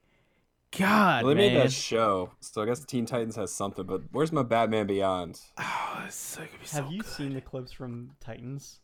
[0.78, 3.86] God, Well, they man, made that show, so I guess Teen Titans has something.
[3.86, 5.40] But where's my Batman Beyond?
[5.58, 7.10] Oh, it's so- it'd be so Have you good.
[7.12, 8.80] seen the clips from Titans?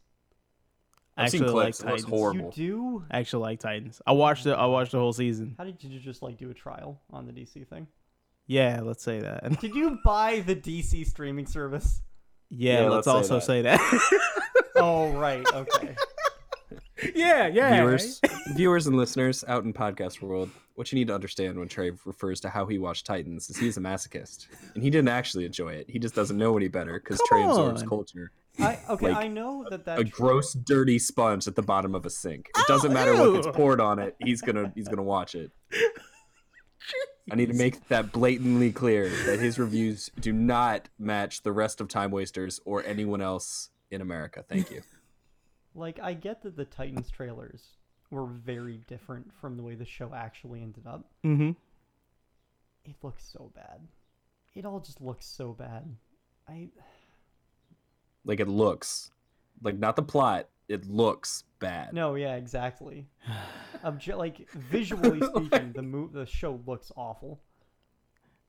[1.17, 1.79] I've seen Actually clips.
[1.83, 2.19] like it looks Titans.
[2.19, 2.53] horrible.
[2.55, 3.05] You do?
[3.11, 4.01] I actually like Titans.
[4.05, 4.51] I watched it.
[4.53, 5.55] I watched the whole season.
[5.57, 7.87] How did you just like do a trial on the DC thing?
[8.47, 9.59] Yeah, let's say that.
[9.61, 12.01] Did you buy the DC streaming service?
[12.49, 13.79] Yeah, Yeah, let's, let's say also that.
[13.79, 14.21] say that.
[14.77, 15.95] Oh right, okay.
[17.15, 17.75] yeah, yeah.
[17.75, 18.19] viewers,
[18.55, 22.41] viewers and listeners out in podcast world, what you need to understand when Trey refers
[22.41, 25.89] to how he watched Titans is he's a masochist, and he didn't actually enjoy it.
[25.89, 28.31] He just doesn't know any better because Come Trey absorbs culture.
[28.59, 32.05] I okay, Like, I know that that A gross, dirty sponge at the bottom of
[32.05, 32.49] a sink.
[32.57, 34.17] It doesn't matter what gets poured on it.
[34.19, 35.51] He's gonna he's gonna watch it.
[37.31, 41.81] I need to make that blatantly clear that his reviews do not match the rest
[41.81, 44.43] of TimeWasterz or anyone else in America.
[44.47, 44.81] Thank you.
[45.75, 47.63] like I get that the Titans trailers
[48.11, 51.05] were very different from the way the show actually ended up.
[51.25, 51.51] Mm-hmm.
[52.85, 53.81] It looks so bad.
[54.53, 55.95] It all just looks so bad.
[56.47, 56.69] I
[58.23, 59.11] Like it looks,
[59.63, 60.47] like not the plot.
[60.67, 61.93] It looks bad.
[61.93, 63.07] no, yeah, exactly.
[63.83, 67.39] Obje- like visually speaking, the mo- the show looks awful.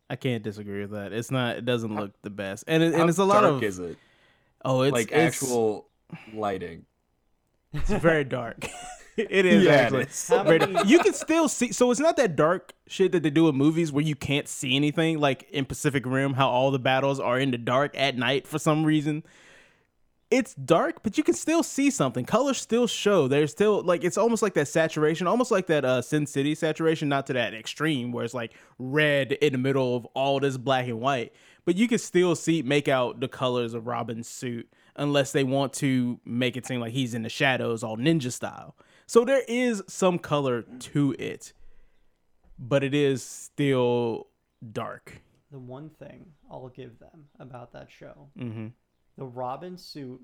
[0.08, 1.12] I can't disagree with that.
[1.12, 1.56] It's not.
[1.56, 3.62] It doesn't look the best, and it, and it's a lot dark of.
[3.62, 3.98] is it?
[4.64, 5.88] oh, it's like it's- actual
[6.32, 6.86] lighting.
[7.72, 8.66] It's very dark.
[9.16, 10.02] it is Yeah, actually.
[10.04, 10.28] is.
[10.28, 10.86] How very many- dark.
[10.86, 11.72] You can still see.
[11.72, 14.76] So it's not that dark shit that they do in movies where you can't see
[14.76, 18.46] anything, like in Pacific Rim, how all the battles are in the dark at night
[18.46, 19.24] for some reason.
[20.28, 22.24] It's dark, but you can still see something.
[22.24, 23.28] Colors still show.
[23.28, 27.08] There's still like it's almost like that saturation, almost like that uh Sin City saturation,
[27.08, 30.86] not to that extreme where it's like red in the middle of all this black
[30.88, 31.32] and white.
[31.64, 35.72] But you can still see make out the colors of Robin's suit unless they want
[35.74, 38.74] to make it seem like he's in the shadows all ninja style.
[39.06, 41.52] So there is some color to it,
[42.58, 44.26] but it is still
[44.72, 45.20] dark.
[45.52, 48.66] The one thing I'll give them about that show, Mm-hmm.
[49.16, 50.20] The Robin suit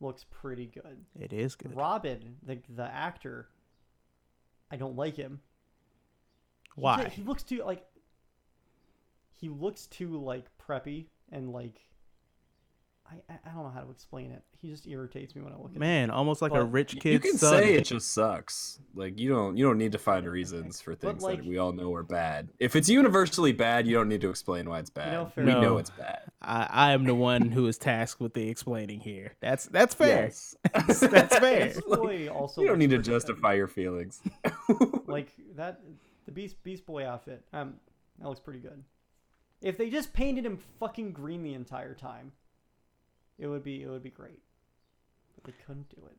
[0.00, 1.04] looks pretty good.
[1.18, 1.74] It is good.
[1.76, 3.48] Robin, the the actor,
[4.70, 5.40] I don't like him.
[6.74, 7.04] Why?
[7.04, 7.84] ju- He looks too like.
[9.32, 11.80] He looks too like preppy and like.
[13.10, 14.42] I I I don't know how to explain it.
[14.60, 15.80] He just irritates me when I look at him.
[15.80, 17.12] Man, almost like a rich kid.
[17.12, 17.62] You can son.
[17.62, 18.80] say it just sucks.
[18.94, 21.72] Like you don't you don't need to find reasons for things like- that we all
[21.72, 22.48] know are bad.
[22.58, 25.12] If it's universally bad, you don't need to explain why it's bad.
[25.12, 25.62] know, we enough.
[25.62, 26.20] know it's bad.
[26.42, 29.34] I, I am the one who is tasked with the explaining here.
[29.40, 30.24] That's that's fair.
[30.24, 30.56] Yes.
[30.74, 31.00] That's
[31.38, 31.66] fair.
[31.66, 32.60] Beast Boy also.
[32.62, 33.14] you don't need to pretty good.
[33.14, 34.20] justify your feelings.
[35.06, 35.80] like that.
[36.26, 37.44] The Beast Beast Boy outfit.
[37.52, 37.74] Um,
[38.18, 38.82] that looks pretty good.
[39.62, 42.32] If they just painted him fucking green the entire time,
[43.38, 44.40] it would be it would be great.
[45.34, 46.16] But they couldn't do it.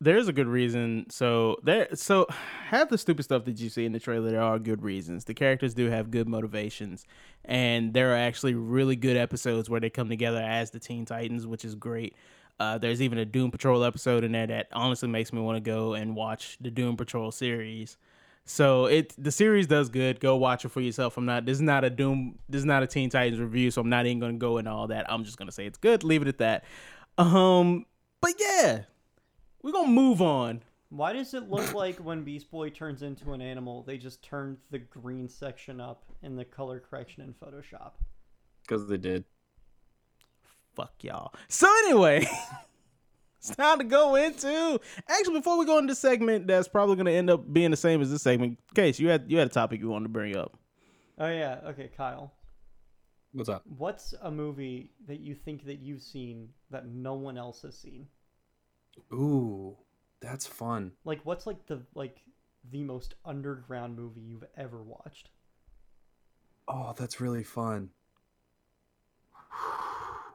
[0.00, 1.06] there's a good reason.
[1.10, 2.26] So there, so
[2.68, 5.24] half the stupid stuff that you see in the trailer, there are good reasons.
[5.24, 7.04] The characters do have good motivations,
[7.44, 11.46] and there are actually really good episodes where they come together as the Teen Titans,
[11.46, 12.16] which is great.
[12.60, 15.60] Uh, there's even a Doom Patrol episode in there that honestly makes me want to
[15.60, 17.96] go and watch the Doom Patrol series.
[18.44, 20.20] So it the series does good.
[20.20, 21.16] Go watch it for yourself.
[21.16, 21.46] I'm not.
[21.46, 22.38] This is not a Doom.
[22.48, 23.70] This is not a Teen Titans review.
[23.70, 25.10] So I'm not even gonna go into all that.
[25.10, 26.04] I'm just gonna say it's good.
[26.04, 26.64] Leave it at that.
[27.18, 27.86] Um.
[28.20, 28.82] But yeah,
[29.62, 30.62] we're gonna move on.
[30.90, 34.58] Why does it look like when Beast Boy turns into an animal, they just turned
[34.70, 37.92] the green section up in the color correction in Photoshop?
[38.62, 39.24] Because they did.
[40.74, 41.32] Fuck y'all.
[41.48, 42.26] So anyway,
[43.42, 44.80] it's time to go into.
[45.08, 48.00] Actually, before we go into the segment, that's probably gonna end up being the same
[48.00, 48.58] as this segment.
[48.74, 50.56] Case, you had you had a topic you wanted to bring up.
[51.18, 51.58] Oh yeah.
[51.66, 52.32] Okay, Kyle.
[53.32, 53.64] What's up?
[53.66, 58.06] What's a movie that you think that you've seen that no one else has seen?
[59.12, 59.76] Ooh,
[60.20, 60.92] that's fun.
[61.04, 62.18] Like, what's like the like
[62.70, 65.30] the most underground movie you've ever watched?
[66.68, 67.90] Oh, that's really fun.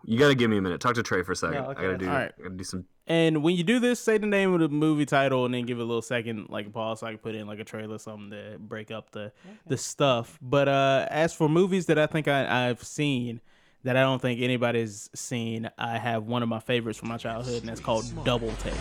[0.09, 0.79] You gotta give me a minute.
[0.79, 1.55] Talk to Trey for a second.
[1.61, 2.07] No, okay, I gotta do.
[2.07, 2.31] All right.
[2.39, 2.85] I gotta do some.
[3.07, 5.79] And when you do this, say the name of the movie title and then give
[5.79, 7.95] it a little second, like a pause, so I can put in like a trailer,
[7.95, 9.33] or something to break up the
[9.67, 10.39] the stuff.
[10.41, 13.41] But uh, as for movies that I think I, I've seen
[13.83, 17.59] that I don't think anybody's seen, I have one of my favorites from my childhood,
[17.59, 18.73] and that's called Double Take.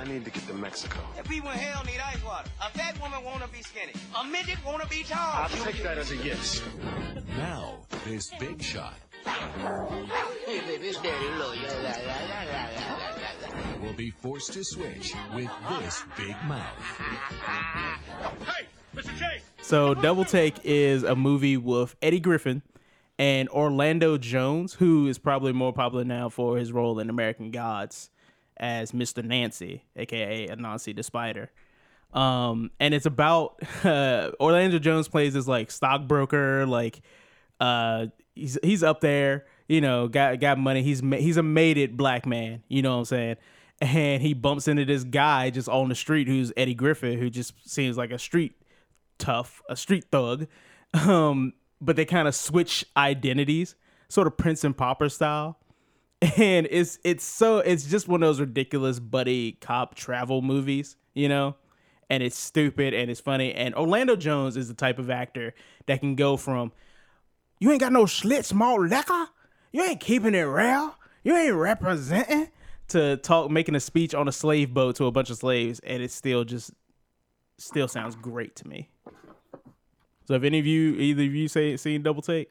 [0.00, 0.98] I need to get to Mexico.
[1.18, 4.56] If people in hell need ice water, a fat woman wanna be skinny, a midget
[4.64, 5.18] wanna be tall.
[5.18, 6.62] I'll take that as a yes.
[7.36, 8.94] Now, this big shot
[13.82, 16.82] will be forced to switch with this big mouth.
[18.46, 19.18] Hey, Mr.
[19.18, 19.42] Chase!
[19.60, 22.62] So Double Take is a movie with Eddie Griffin
[23.18, 28.08] and Orlando Jones, who is probably more popular now for his role in American Gods
[28.60, 29.24] as Mr.
[29.24, 31.50] Nancy, aka Anansi the Spider.
[32.12, 37.00] Um, and it's about uh, Orlando Jones plays this like stockbroker, like
[37.58, 40.82] uh, he's he's up there, you know, got got money.
[40.82, 43.36] He's he's a made it black man, you know what I'm saying?
[43.80, 47.54] And he bumps into this guy just on the street who's Eddie Griffin, who just
[47.68, 48.52] seems like a street
[49.18, 50.46] tough, a street thug.
[50.92, 53.76] Um, but they kind of switch identities,
[54.08, 55.59] sort of Prince and Pauper style.
[56.36, 61.28] And it's it's so it's just one of those ridiculous buddy cop travel movies, you
[61.28, 61.56] know?
[62.10, 63.54] And it's stupid and it's funny.
[63.54, 65.54] And Orlando Jones is the type of actor
[65.86, 66.72] that can go from
[67.58, 69.28] you ain't got no schlit small liquor,
[69.72, 72.48] you ain't keeping it real, you ain't representing
[72.88, 76.02] to talk making a speech on a slave boat to a bunch of slaves, and
[76.02, 76.72] it still just
[77.58, 78.88] still sounds great to me.
[80.26, 82.50] So if any of you, either of you, say seen Double Take,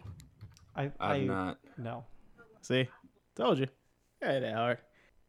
[0.75, 1.59] I I'm I not.
[1.77, 2.05] no.
[2.61, 2.87] see,
[3.39, 3.67] told you,
[4.21, 4.77] yeah, that hard.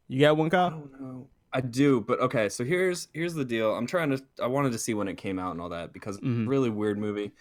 [0.09, 1.29] You got one I call?
[1.53, 2.49] I do, but okay.
[2.49, 3.75] So here's here's the deal.
[3.75, 4.23] I'm trying to.
[4.42, 6.49] I wanted to see when it came out and all that because it's Mhm.
[6.49, 7.33] really weird movie.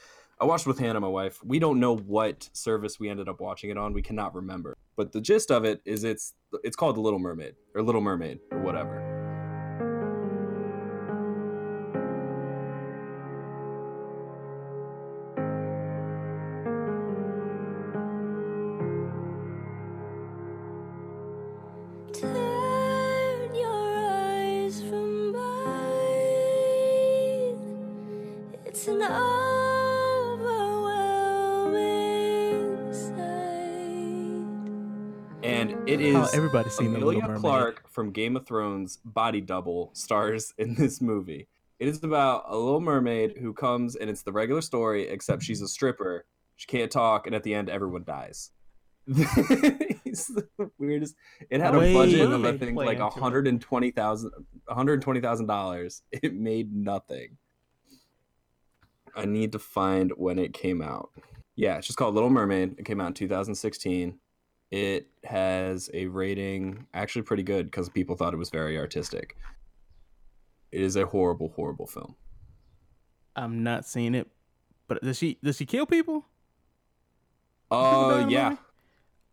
[0.41, 1.43] I watched with Hannah, my wife.
[1.43, 3.93] We don't know what service we ended up watching it on.
[3.93, 4.73] We cannot remember.
[4.95, 8.39] But the gist of it is it's it's called The Little Mermaid or Little Mermaid
[8.51, 9.08] or whatever.
[36.33, 37.41] Everybody's seen The Little Emilia Mermaid.
[37.41, 41.47] Clarke from Game of Thrones body double stars in this movie.
[41.79, 45.61] It is about a little mermaid who comes and it's the regular story except she's
[45.61, 46.25] a stripper.
[46.57, 48.51] She can't talk and at the end everyone dies.
[49.07, 51.15] it's the weirdest.
[51.49, 51.91] It had Wait.
[51.91, 53.13] a budget of I think like it.
[53.13, 54.31] hundred and twenty thousand,
[54.65, 56.03] one hundred twenty thousand dollars.
[56.11, 57.37] It made nothing.
[59.15, 61.09] I need to find when it came out.
[61.55, 62.75] Yeah, it's just called Little Mermaid.
[62.77, 64.19] It came out in 2016.
[64.71, 69.36] It has a rating actually pretty good because people thought it was very artistic.
[70.71, 72.15] It is a horrible, horrible film.
[73.36, 74.27] I'm not seeing it,
[74.88, 76.25] but does she does she kill people?
[77.71, 78.55] Oh Remember that yeah.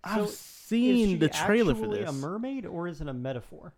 [0.05, 2.09] I've So, seen the trailer for this.
[2.09, 3.75] a mermaid or is it a metaphor?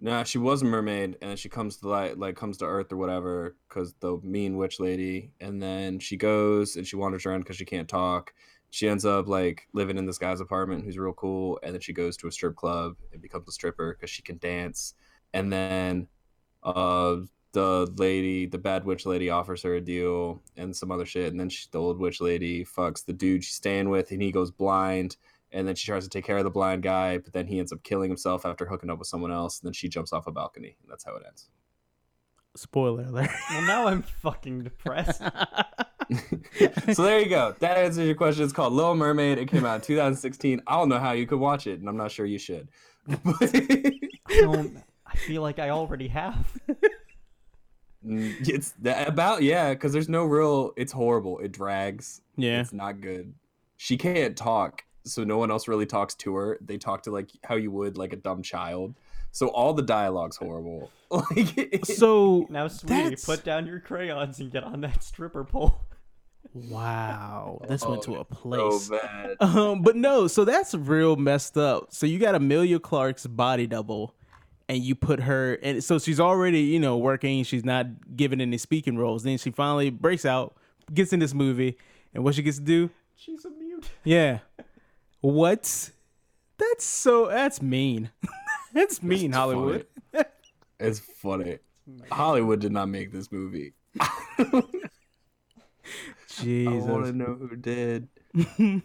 [0.00, 2.92] nah, she was a mermaid, and then she comes to light, like comes to Earth
[2.92, 7.40] or whatever, because the mean witch lady, and then she goes and she wanders around
[7.40, 8.32] because she can't talk.
[8.72, 11.92] She ends up like living in this guy's apartment who's real cool, and then she
[11.92, 14.94] goes to a strip club and becomes a stripper because she can dance,
[15.34, 16.08] and then
[16.62, 17.16] uh
[17.52, 21.38] the lady, the bad witch lady, offers her a deal and some other shit, and
[21.38, 24.50] then she, the old witch lady fucks the dude she's staying with, and he goes
[24.50, 25.18] blind.
[25.54, 27.74] And then she tries to take care of the blind guy, but then he ends
[27.74, 29.60] up killing himself after hooking up with someone else.
[29.60, 31.50] And then she jumps off a balcony, and that's how it ends.
[32.56, 33.28] Spoiler alert.
[33.50, 35.20] Well, now I'm fucking depressed.
[36.92, 37.54] so there you go.
[37.60, 38.44] That answers your question.
[38.44, 39.38] It's called Little Mermaid.
[39.38, 40.62] It came out in 2016.
[40.66, 42.68] I don't know how you could watch it, and I'm not sure you should.
[43.08, 44.76] I don't.
[45.06, 46.46] I feel like I already have.
[48.04, 50.72] Mm, it's about yeah, because there's no real.
[50.76, 51.38] It's horrible.
[51.38, 52.20] It drags.
[52.36, 52.60] Yeah.
[52.60, 53.32] it's not good.
[53.76, 56.58] She can't talk, so no one else really talks to her.
[56.60, 58.94] They talk to like how you would like a dumb child.
[59.30, 60.90] So all the dialogue's horrible.
[61.12, 65.44] Like it- So Now, sweetie, that's- put down your crayons and get on that stripper
[65.44, 65.78] pole.
[66.54, 68.88] Wow, this went to a so place.
[68.88, 69.36] bad.
[69.40, 71.92] Um, but no, so that's real messed up.
[71.92, 74.14] So you got Emilia Clarke's body double,
[74.68, 77.44] and you put her, and so she's already, you know, working.
[77.44, 77.86] She's not
[78.16, 79.22] given any speaking roles.
[79.22, 80.54] Then she finally breaks out,
[80.92, 81.78] gets in this movie,
[82.14, 82.90] and what she gets to do?
[83.16, 83.90] She's a mute.
[84.04, 84.38] Yeah.
[85.20, 85.90] What?
[86.58, 87.28] That's so.
[87.28, 88.10] That's mean.
[88.74, 89.86] that's mean, It's Hollywood.
[90.80, 91.58] It's funny.
[92.10, 93.74] Hollywood did not make this movie.
[96.40, 96.84] Jesus.
[96.86, 98.08] I want to know who did.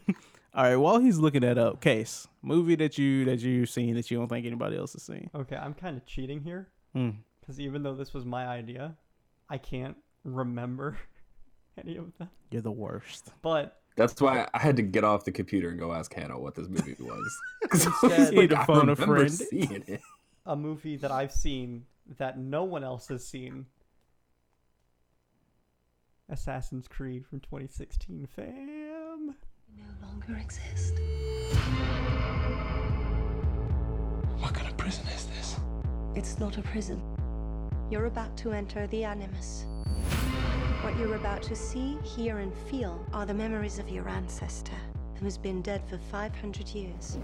[0.54, 0.76] All right.
[0.76, 4.28] While he's looking that up, case movie that you that you've seen that you don't
[4.28, 5.30] think anybody else has seen.
[5.36, 7.10] Okay, I'm kind of cheating here Hmm.
[7.40, 8.96] because even though this was my idea,
[9.50, 10.98] I can't remember
[11.78, 12.30] any of them.
[12.52, 13.32] You're the worst.
[13.42, 16.56] But That's why I had to get off the computer and go ask Hannah what
[16.56, 17.40] this movie was.
[17.70, 19.32] 'Cause I was Instead- You need I phone a remember friend.
[19.32, 20.02] seeing it.
[20.46, 21.86] a movie that I've seen
[22.18, 23.66] that no one else has seen.
[26.30, 29.36] Assassin's Creed from 2016, fam.
[29.78, 31.00] No longer exist.
[34.40, 35.56] What kind of prison is this?
[36.16, 37.02] It's not a prison.
[37.90, 39.66] You're about to enter the Animus.
[40.82, 44.76] What you're about to see, hear, and feel are the memories of your ancestor,
[45.22, 47.18] who's been dead for 500 years.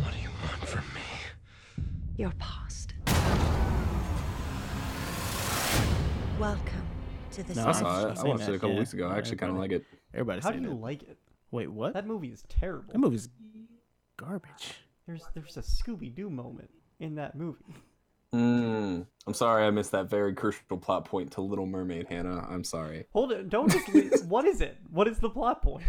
[0.00, 1.02] What do you want from me?
[2.16, 2.61] Your past.
[6.42, 6.82] Welcome
[7.34, 8.18] to the No, I saw it.
[8.18, 8.78] I watched it a couple yeah.
[8.80, 9.06] weeks ago.
[9.06, 9.84] I actually kind of like it.
[10.12, 10.80] Everybody, How do you it.
[10.80, 11.16] like it?
[11.52, 11.94] Wait, what?
[11.94, 12.92] That movie is terrible.
[12.92, 13.28] That movie's
[14.16, 14.74] garbage.
[15.06, 16.68] There's there's a Scooby Doo moment
[16.98, 17.62] in that movie.
[18.34, 22.44] Mm, I'm sorry I missed that very crucial plot point to Little Mermaid, Hannah.
[22.50, 23.04] I'm sorry.
[23.12, 23.88] Hold it, don't just.
[23.94, 24.78] leave- what is it?
[24.90, 25.84] What is the plot point?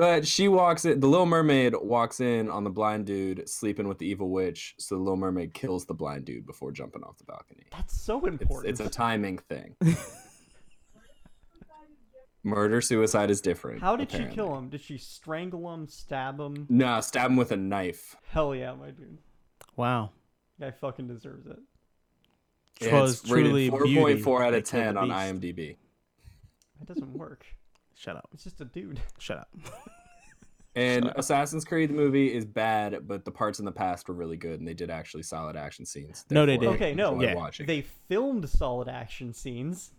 [0.00, 0.98] But she walks in.
[0.98, 4.74] The Little Mermaid walks in on the blind dude sleeping with the evil witch.
[4.78, 7.64] So the Little Mermaid kills the blind dude before jumping off the balcony.
[7.70, 8.70] That's so important.
[8.70, 9.76] it's a timing thing.
[12.42, 13.80] Murder suicide is different.
[13.80, 14.68] How did she kill him?
[14.68, 16.66] Did she strangle him, stab him?
[16.68, 18.16] Nah, stab him with a knife.
[18.28, 19.18] Hell yeah, my dude.
[19.76, 20.10] Wow.
[20.60, 21.58] Guy fucking deserves it.
[22.80, 25.08] Which Yeah, was it's rated truly beauty 4.4 out of 10 on.
[25.08, 25.76] IMDb.
[26.80, 27.46] That doesn't work.
[27.94, 28.28] Shut up.
[28.32, 29.00] It's just a dude.
[29.18, 29.48] Shut up.
[30.76, 34.36] And Assassin's Creed the movie is bad, but the parts in the past were really
[34.36, 36.24] good, and they did actually solid action scenes.
[36.30, 37.20] No, they Therefore, I Okay, no.
[37.22, 37.34] Yeah.
[37.34, 37.66] watching.
[37.66, 39.92] They filmed solid action scenes.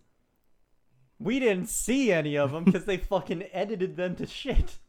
[1.18, 4.80] We didn't see any of them because they fucking edited them to shit.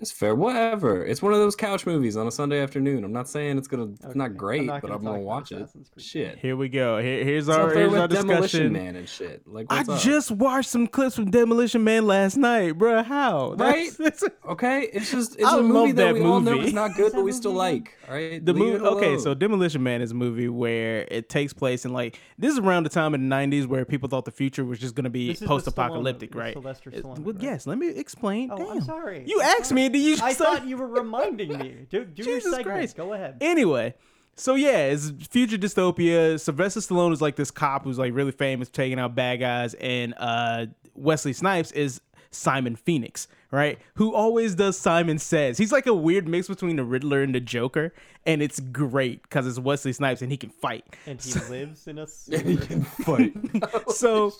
[0.00, 1.04] It's fair, whatever.
[1.04, 3.02] It's one of those couch movies on a Sunday afternoon.
[3.02, 5.18] I'm not saying it's gonna, it's Okay, not I'm great, not but gonna I'm gonna
[5.24, 5.68] watch it.
[5.96, 6.38] Shit.
[6.38, 6.98] Here we go.
[7.02, 8.72] Here, here's It's our here's with our Demolition discussion.
[8.72, 9.42] Man and shit.
[9.44, 10.00] Like, I up?
[10.00, 13.02] just watched some clips from Demolition Man last night, bro.
[13.02, 13.54] How?
[13.54, 13.90] Right?
[13.98, 16.58] That's- that's- Okay, it's just it's I a movie love that, that we all know
[16.60, 17.92] is not good, but we still like.
[18.08, 18.84] All right, the Leave movie.
[18.84, 22.58] Okay, so Demolition Man is a movie where it takes place in like this is
[22.60, 25.28] around the time in the '90s where people thought the future was just gonna be
[25.34, 26.52] This post-apocalyptic, Stallone right?
[26.54, 27.42] Sylvester Stallone well, right?
[27.42, 27.66] yes.
[27.66, 28.50] Let me explain.
[28.50, 28.68] Oh, Damn.
[28.68, 29.24] I'm sorry.
[29.26, 29.87] You asked me.
[29.94, 30.16] You?
[30.22, 31.76] I thought you were reminding me.
[31.90, 32.66] Do, do your Jesus segment.
[32.66, 32.96] Christ.
[32.96, 33.38] Go ahead.
[33.40, 33.94] Anyway,
[34.34, 36.38] so yeah, it's future dystopia.
[36.38, 40.14] Sylvester Stallone is like this cop who's like really famous, taking out bad guys, and
[40.16, 43.78] uh, Wesley Snipes is Simon Phoenix, right?
[43.94, 45.58] Who always does Simon Says.
[45.58, 47.92] He's like a weird mix between the Riddler and the Joker,
[48.26, 50.84] and it's great because it's Wesley Snipes and he can fight.
[51.06, 53.32] And he lives in a And he can fight.
[53.88, 54.32] so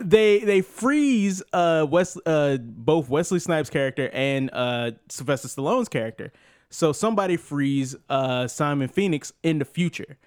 [0.00, 6.32] they they freeze uh West uh both Wesley Snipes character and uh Sylvester Stallone's character.
[6.70, 10.18] So somebody frees uh Simon Phoenix in the future.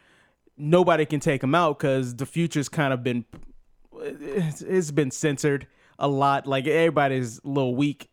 [0.57, 3.25] Nobody can take him out because the future's kind of been
[4.01, 6.47] it's, been censored a lot.
[6.47, 8.09] Like everybody's a little weak.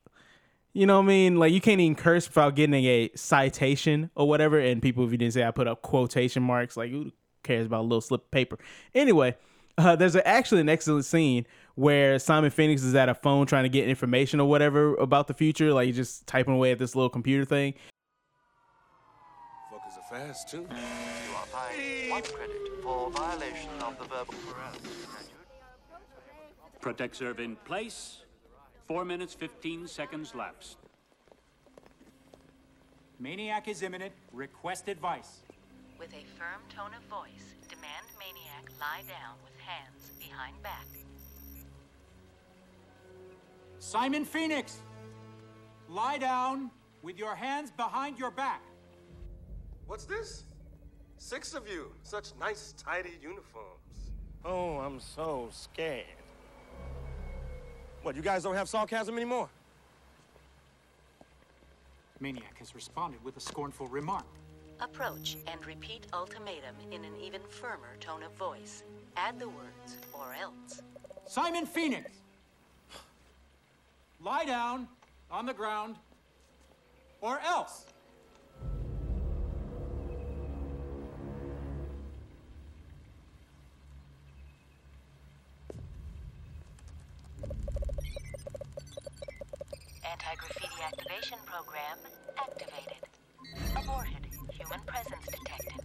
[0.73, 1.37] You know what I mean?
[1.37, 4.59] Like you can't even curse without getting a citation or whatever.
[4.59, 6.77] And people, if you didn't say, I put up quotation marks.
[6.77, 8.59] Like who cares about a little slip of paper?
[8.95, 9.37] Anyway,
[9.79, 13.63] uh, there's a, actually an excellent scene where Simon Phoenix is at a phone trying
[13.63, 15.73] to get information or whatever about the future.
[15.73, 17.75] Like he's just typing away at this little computer thing.
[19.73, 20.67] Fuckers are fast too.
[20.69, 24.35] You are buying one credit for violation of the verbal
[26.81, 28.19] Protect serve in place.
[28.89, 30.79] Four minutes, 15 seconds lapsed.
[33.21, 34.13] Maniac is imminent.
[34.33, 35.43] Request advice.
[35.97, 38.52] With a firm tone of voice, demand Maniac
[38.83, 40.87] lie down with hands behind back.
[43.79, 44.79] Simon Phoenix,
[45.89, 46.69] lie down
[47.03, 48.61] with your hands behind your back.
[49.87, 50.45] What's this?
[51.19, 51.93] Six of you.
[52.03, 54.11] Such nice, tidy uniforms.
[54.45, 56.07] Oh, I'm so scared.
[58.03, 59.49] What, you guys don't have sarcasm anymore?
[62.19, 64.25] Maniac has responded with a scornful remark.
[64.83, 68.83] Approach and repeat ultimatum in an even firmer tone of voice.
[69.17, 70.83] Add the words, or else.
[71.25, 72.11] Simon Phoenix,
[74.21, 74.89] lie down
[75.31, 75.95] on the ground,
[77.21, 77.87] or else.
[90.05, 91.99] Anti-graffiti activation program
[92.37, 92.97] activated.
[93.77, 94.22] Aborted.
[94.73, 95.81] Human presence detected.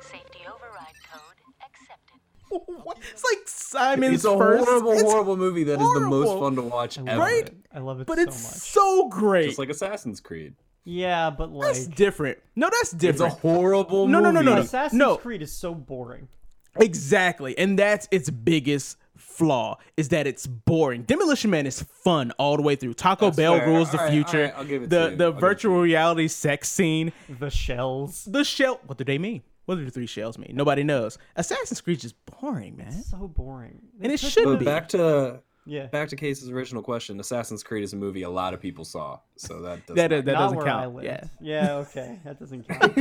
[0.00, 2.20] Safety override code accepted.
[3.12, 4.64] It's like Simon's It's a first.
[4.64, 7.18] horrible, it's horrible movie that is the most fun to watch ever.
[7.18, 7.50] Right?
[7.74, 8.16] I love it so much.
[8.16, 8.62] But so it's much.
[8.62, 9.46] so great.
[9.46, 10.54] Just like Assassin's Creed.
[10.84, 12.38] Yeah, but like that's different.
[12.56, 13.34] No, that's different.
[13.34, 14.60] It's a horrible no, no, no, no, no.
[14.60, 15.16] Assassin's no.
[15.16, 16.28] Creed is so boring.
[16.76, 17.56] Exactly.
[17.58, 21.02] And that's its biggest flaw is that it's boring.
[21.02, 22.94] Demolition Man is fun all the way through.
[22.94, 23.66] Taco That's Bell fair.
[23.68, 24.38] rules the All right, future.
[24.38, 25.16] all right, I'll give it the to you.
[25.16, 27.12] the I'll virtual reality sex scene.
[27.38, 28.24] The shells.
[28.24, 28.80] The shell.
[28.86, 29.42] What do they mean?
[29.66, 30.52] What do the three shells mean?
[30.54, 31.16] Nobody knows.
[31.36, 32.88] Assassin's Creed is boring, man.
[32.88, 33.80] It's So boring.
[34.00, 34.64] And it took should But be.
[34.66, 35.86] back to Yeah.
[35.86, 37.18] back to Case's original question.
[37.18, 40.24] Assassin's Creed is a movie a lot of people saw, so that does That, not-
[40.26, 41.02] that Not doesn't count.
[41.02, 41.24] Yeah.
[41.40, 42.18] Yeah, okay.
[42.24, 42.92] That doesn't count.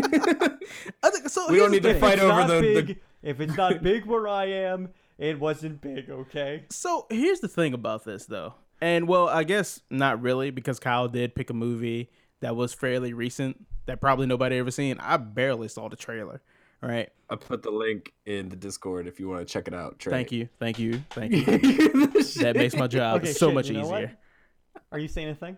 [1.03, 3.57] I think- so We don't need to fight it's over not the- the- If it's
[3.57, 6.65] not big where I am, it wasn't big, okay?
[6.69, 11.07] So here's the thing about this, though, and well, I guess not really because Kyle
[11.07, 12.09] did pick a movie
[12.41, 14.97] that was fairly recent that probably nobody ever seen.
[14.99, 16.41] I barely saw the trailer.
[16.81, 17.09] Right.
[17.29, 19.99] I put the link in the Discord if you want to check it out.
[19.99, 20.11] Trey.
[20.11, 20.49] Thank you.
[20.59, 21.01] Thank you.
[21.11, 21.43] Thank you.
[22.43, 24.03] that makes my job Okay, so shit, much you know what?
[24.03, 24.17] easier.
[24.91, 25.55] Are you saying a thing?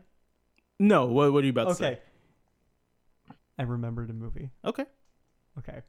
[0.80, 1.08] No.
[1.08, 1.96] What, what are you about to Okay.
[1.96, 3.34] say?
[3.58, 4.52] I remembered a movie.
[4.64, 4.86] Okay.
[5.58, 5.82] Okay.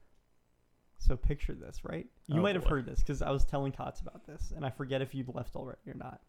[0.99, 2.07] So picture this, right?
[2.26, 2.70] You Oh, might have boy.
[2.70, 5.55] heard this because I was telling Cots about this, and I forget if you left
[5.57, 6.20] already or not,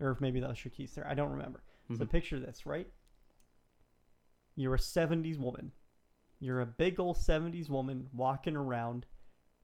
[0.00, 1.06] or if maybe that was Shaquise there.
[1.06, 1.62] I don't remember.
[1.92, 2.10] So Mhm.
[2.10, 2.88] picture this, right?
[4.56, 5.72] You're a '70s woman.
[6.40, 9.06] You're a big old '70s woman walking around,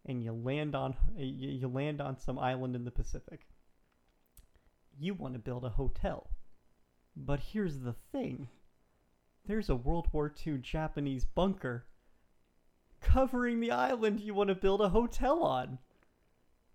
[0.07, 3.47] and you land on you land on some island in the Pacific.
[4.97, 6.31] You want to build a hotel,
[7.17, 8.49] but here's the thing:
[9.45, 11.87] there's a World War II Japanese bunker
[13.05, 15.79] covering the island you want to build a hotel on.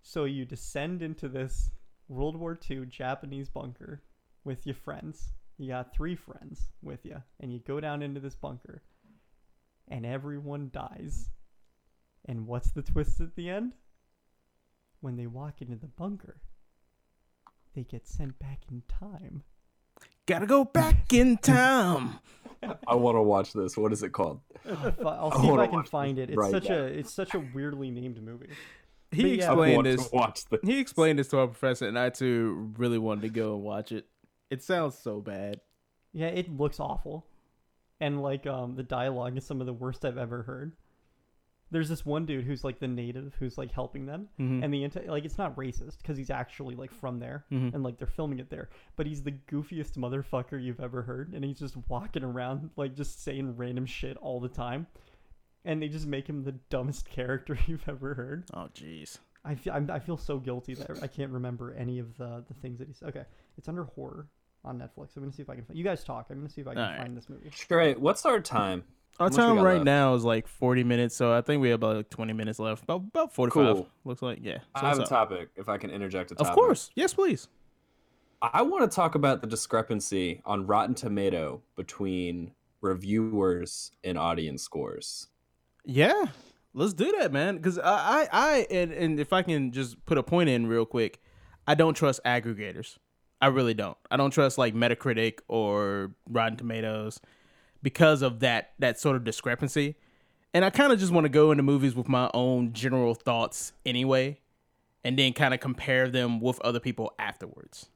[0.02, 1.70] So you descend into this
[2.08, 4.02] World War II Japanese bunker
[4.44, 5.32] with your friends.
[5.58, 8.82] You got three friends with you, and you go down into this bunker,
[9.88, 11.30] and everyone dies.
[12.24, 13.74] And what's the twist at the end?
[15.00, 16.40] When they walk into the bunker,
[17.74, 19.42] they get sent back in time.
[20.30, 22.20] Gotta go back in time.
[22.86, 23.76] I want to watch this.
[23.76, 24.40] What is it called?
[24.64, 26.30] I- I'll I see if I can find it.
[26.30, 26.76] It's right such now.
[26.76, 28.46] a it's such a weirdly named movie.
[29.10, 29.34] He But yeah.
[29.46, 30.12] explained want to this.
[30.12, 30.60] watch this.
[30.62, 33.90] He explained this to our professor, and I too really wanted to go and watch
[33.90, 34.06] it.
[34.50, 35.60] It sounds so bad.
[36.12, 37.26] Yeah, it looks awful.
[37.98, 40.74] And like um the dialogue is some of the worst I've ever heard.
[41.72, 44.64] There's this one dude who's like the native who's like helping them Mhm.
[44.64, 47.72] and the enti- like it's not racist because he's actually like from there Mhm.
[47.74, 51.44] and like they're filming it there, but he's the goofiest motherfucker you've ever heard and
[51.44, 54.86] he's just walking around like just saying random shit all the time.
[55.64, 58.44] And they just make him the dumbest character you've ever heard.
[58.54, 59.18] Oh, jeez.
[59.44, 62.54] I feel I'm, I feel so guilty that I can't remember any of the the
[62.54, 63.24] things that he's okay.
[63.56, 64.26] It's under horror
[64.64, 65.16] on Netflix.
[65.16, 65.64] I'm gonna see if I can.
[65.64, 66.26] find You guys talk.
[66.30, 66.98] I'm gonna see if I can All right.
[66.98, 67.50] find this movie.
[67.68, 67.98] Great.
[68.00, 68.84] what's our time?
[69.20, 69.84] Our How time right left?
[69.84, 72.84] now is like 40 minutes, so I think we have about like 20 minutes left.
[72.84, 73.52] About about 45.
[73.76, 73.88] Cool.
[74.06, 74.58] Looks like yeah.
[74.74, 75.08] I So have a up?
[75.10, 75.50] topic.
[75.56, 76.48] If I can interject a topic.
[76.48, 76.90] Of course.
[76.94, 77.48] Yes, please.
[78.40, 85.28] I want to talk about the discrepancy on Rotten Tomato between reviewers and audience scores.
[85.84, 86.24] Yeah,
[86.72, 87.56] let's do that, man.
[87.58, 87.82] Because I,
[88.22, 91.20] I, I, and, and if I can just put a point in real quick,
[91.66, 92.96] I don't trust aggregators.
[93.42, 93.98] I really don't.
[94.10, 97.20] I don't trust like Metacritic or Rotten Tomatoes
[97.82, 99.96] because of that that sort of discrepancy.
[100.52, 103.72] And I kind of just want to go into movies with my own general thoughts
[103.86, 104.40] anyway,
[105.04, 107.88] and then kind of compare them with other people afterwards.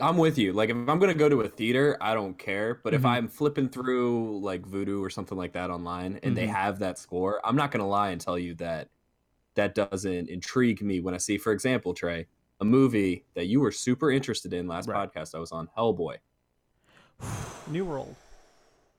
[0.00, 0.54] I'm with you.
[0.54, 2.80] Like if I'm gonna go to a theater, I don't care.
[2.82, 3.08] But if Mhm.
[3.10, 6.54] I'm flipping through like Vudu or something like that online and they Mhm.
[6.54, 8.88] have that score, I'm not gonna lie and tell you that
[9.54, 12.26] that doesn't intrigue me when I see, for example, Trey,
[12.58, 15.12] a movie that you were super interested in last Right.
[15.12, 16.16] podcast I was on, Hellboy.
[17.68, 18.16] New World.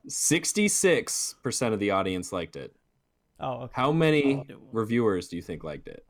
[0.10, 2.76] 66% of the audience liked it.
[3.40, 3.74] Oh, okay.
[3.74, 6.06] How many reviewers do you think liked it?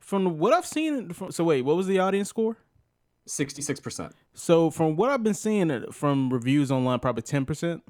[0.00, 2.56] From what I've seen, from, so wait, what was the audience score?
[3.28, 4.12] 66%.
[4.34, 7.82] So from what I've been seeing uh, from reviews online, probably ten percent.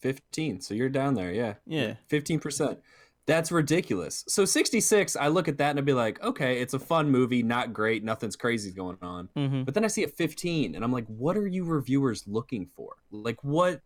[0.00, 0.60] 15.
[0.60, 1.54] So you're down there, yeah.
[1.64, 1.94] Yeah.
[2.10, 2.78] 15%.
[3.26, 4.24] That's ridiculous.
[4.26, 7.42] So 66, I look at that and I'd be like, okay, it's a fun movie,
[7.42, 9.28] not great, nothing's crazy going on.
[9.36, 9.64] Mhm.
[9.64, 12.96] But then I see it 15 and I'm like, what are you reviewers looking for?
[13.10, 13.80] Like what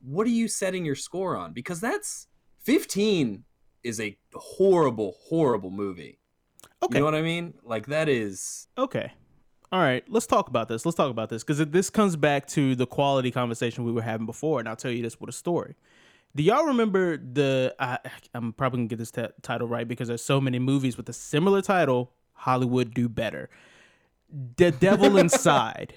[0.00, 1.52] what are you setting your score on?
[1.52, 2.28] Because that's
[2.60, 3.44] 15
[3.82, 6.18] is a horrible, horrible movie.
[6.82, 6.98] Okay.
[6.98, 7.54] You know what I mean?
[7.64, 9.12] Like that is Okay.
[9.70, 10.86] All right, let's talk about this.
[10.86, 14.24] Let's talk about this because this comes back to the quality conversation we were having
[14.24, 15.74] before, and I'll tell you this with a story.
[16.36, 17.74] Do y'all remember the?
[17.78, 17.98] I,
[18.34, 21.12] I'm probably gonna get this t- title right because there's so many movies with a
[21.12, 22.12] similar title.
[22.32, 23.50] Hollywood do better.
[24.56, 25.94] The Devil Inside.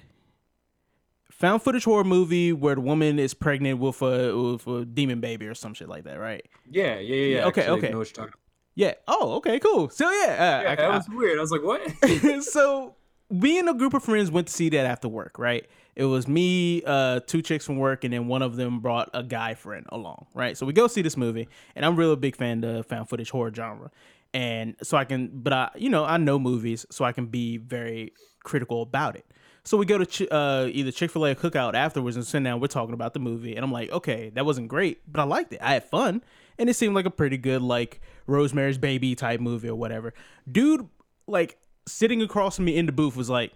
[1.32, 5.48] Found footage horror movie where the woman is pregnant with a with a demon baby
[5.48, 6.46] or some shit like that, right?
[6.70, 7.38] Yeah, yeah, yeah.
[7.40, 7.46] yeah.
[7.48, 7.90] Okay, Actually, I okay.
[7.90, 8.40] know what you're talking
[8.76, 8.94] Yeah.
[9.08, 9.90] Oh, okay, cool.
[9.90, 10.40] So yeah, uh, about.
[10.40, 11.38] I- Yeah, that I- was weird.
[11.38, 12.44] I was like, what?
[12.44, 12.96] so
[13.32, 15.66] me and a group of friends went to see that after work, right?
[15.96, 19.24] It was me, uh, two chicks from work, and then one of them brought a
[19.24, 20.58] guy friend along, right?
[20.58, 23.30] So we go see this movie, and I'm really a big fan of found footage
[23.30, 23.92] horror genre,
[24.34, 27.58] and so I can, but I, you know, I know movies, so I can be
[27.58, 28.14] very
[28.44, 29.26] critical about it.
[29.64, 32.60] So we go to Ch- uh, either Chick Fil A Cookout afterwards, and sit down.
[32.60, 35.54] We're talking about the movie, and I'm like, okay, that wasn't great, but I liked
[35.54, 35.60] it.
[35.62, 36.24] I had fun,
[36.58, 40.14] and it seemed like a pretty good like Rosemary's Baby type movie or whatever.
[40.52, 40.88] Dude,
[41.28, 41.58] like
[41.88, 43.54] sitting across from me in the booth was like,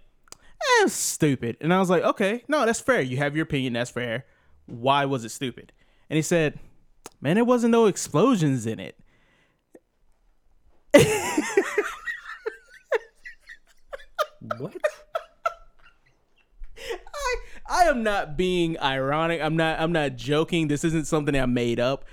[0.82, 1.56] eh, stupid.
[1.60, 3.00] And I was like, okay, no, that's fair.
[3.00, 3.74] You have your opinion.
[3.74, 4.26] That's fair.
[4.66, 5.72] Why was it stupid?
[6.10, 6.58] And he said,
[7.20, 8.98] man, there wasn't no explosions in it.
[14.58, 14.74] what?
[17.14, 17.36] I
[17.68, 19.40] I am not being ironic.
[19.42, 20.68] I'm not I'm not joking.
[20.68, 22.04] This isn't something I made up.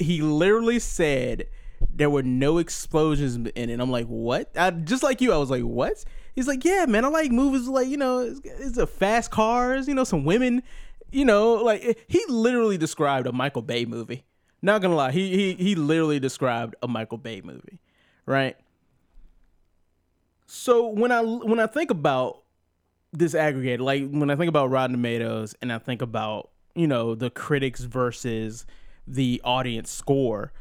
[0.00, 1.48] He literally said
[1.92, 3.80] there were no explosions in it.
[3.80, 4.50] I'm like, what?
[4.56, 6.04] I, just like you, I was like, what?
[6.34, 9.88] He's like, yeah, man, I like movies like you know, it's, it's a fast cars,
[9.88, 10.62] you know, some women,
[11.10, 14.24] you know, like he literally described a Michael Bay movie.
[14.62, 17.80] Not gonna lie, he he he literally described a Michael Bay movie,
[18.26, 18.56] right?
[20.46, 22.42] So when I when I think about
[23.12, 27.14] this aggregate, like when I think about Rotten Tomatoes and I think about you know
[27.14, 28.64] the critics versus
[29.06, 30.52] the audience score,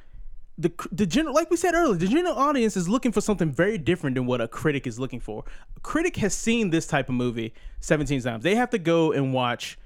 [0.62, 3.78] the the general like we said earlier, the general audience is looking for something very
[3.78, 5.44] different than what a critic is looking for.
[5.76, 8.44] A critic has seen this type of movie 17 times.
[8.44, 9.80] They have to go and watch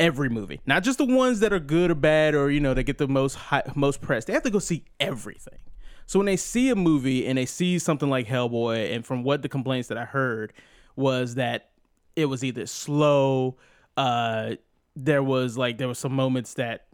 [0.00, 2.84] every movie, not just the ones that are good or bad or you know that
[2.84, 4.24] get the most high, most press.
[4.24, 5.58] They have to go see everything.
[6.06, 9.42] So when they see a movie and they see something like Hellboy, and from what
[9.42, 10.52] the complaints that I heard
[10.96, 11.70] was that
[12.16, 13.56] it was either slow,
[13.96, 14.54] uh,
[14.96, 16.86] there was like there were some moments that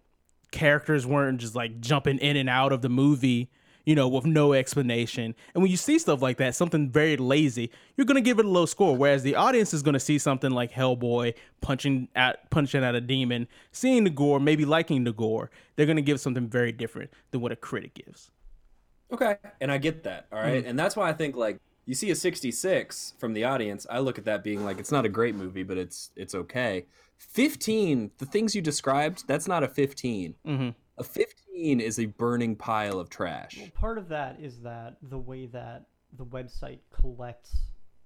[0.50, 3.50] characters weren't just like jumping in and out of the movie,
[3.86, 5.34] you know, with no explanation.
[5.54, 8.48] And when you see stuff like that, something very lazy, you're gonna give it a
[8.48, 8.96] low score.
[8.96, 13.48] Whereas the audience is gonna see something like Hellboy punching at punching at a demon,
[13.72, 15.50] seeing the gore, maybe liking the gore.
[15.76, 18.30] They're gonna give something very different than what a critic gives.
[19.12, 20.26] Okay, and I get that.
[20.30, 20.68] All right, Mhm.
[20.70, 23.86] and that's why I think like you see a 66 from the audience.
[23.90, 26.84] I look at that being like it's not a great movie, but it's it's okay.
[27.20, 30.34] 15, the things you described, that's not a 15.
[30.46, 30.68] Mm-hmm.
[30.98, 33.58] A 15 is a burning pile of trash.
[33.58, 35.84] Well, part of that is that the way that
[36.16, 37.56] the website collects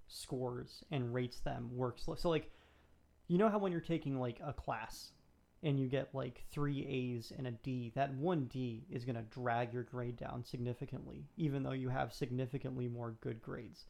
[0.09, 2.07] scores and rates them works.
[2.17, 2.51] So, like,
[3.29, 5.13] you know how when you're taking like a class
[5.63, 9.23] and you get like three A's and a D, that one D is going to
[9.23, 13.87] drag your grade down significantly, even though you have significantly more good grades.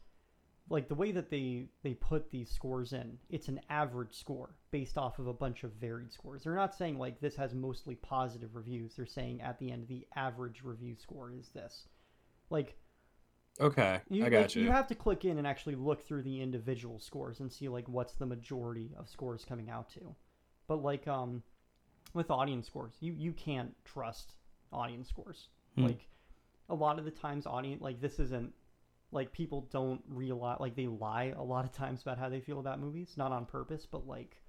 [0.69, 4.97] Like the way that they they put these scores in, it's an average score based
[4.97, 6.43] off of a bunch of varied scores.
[6.43, 8.95] They're not saying like this has mostly positive reviews.
[8.95, 11.87] They're saying at the end the average review score is this.
[12.49, 12.77] Like
[13.59, 14.63] Okay, you, I got like, you.
[14.63, 17.87] You have to click in and actually look through the individual scores and see like
[17.87, 20.15] what's the majority of scores coming out to.
[20.67, 21.43] But like um
[22.13, 24.33] with audience scores, you you can't trust
[24.73, 25.49] audience scores.
[25.75, 25.85] Hmm.
[25.85, 26.07] Like
[26.69, 28.51] a lot of the times audience like this isn't
[29.11, 32.59] like people don't realize like they lie a lot of times about how they feel
[32.59, 34.41] about movies, not on purpose, but like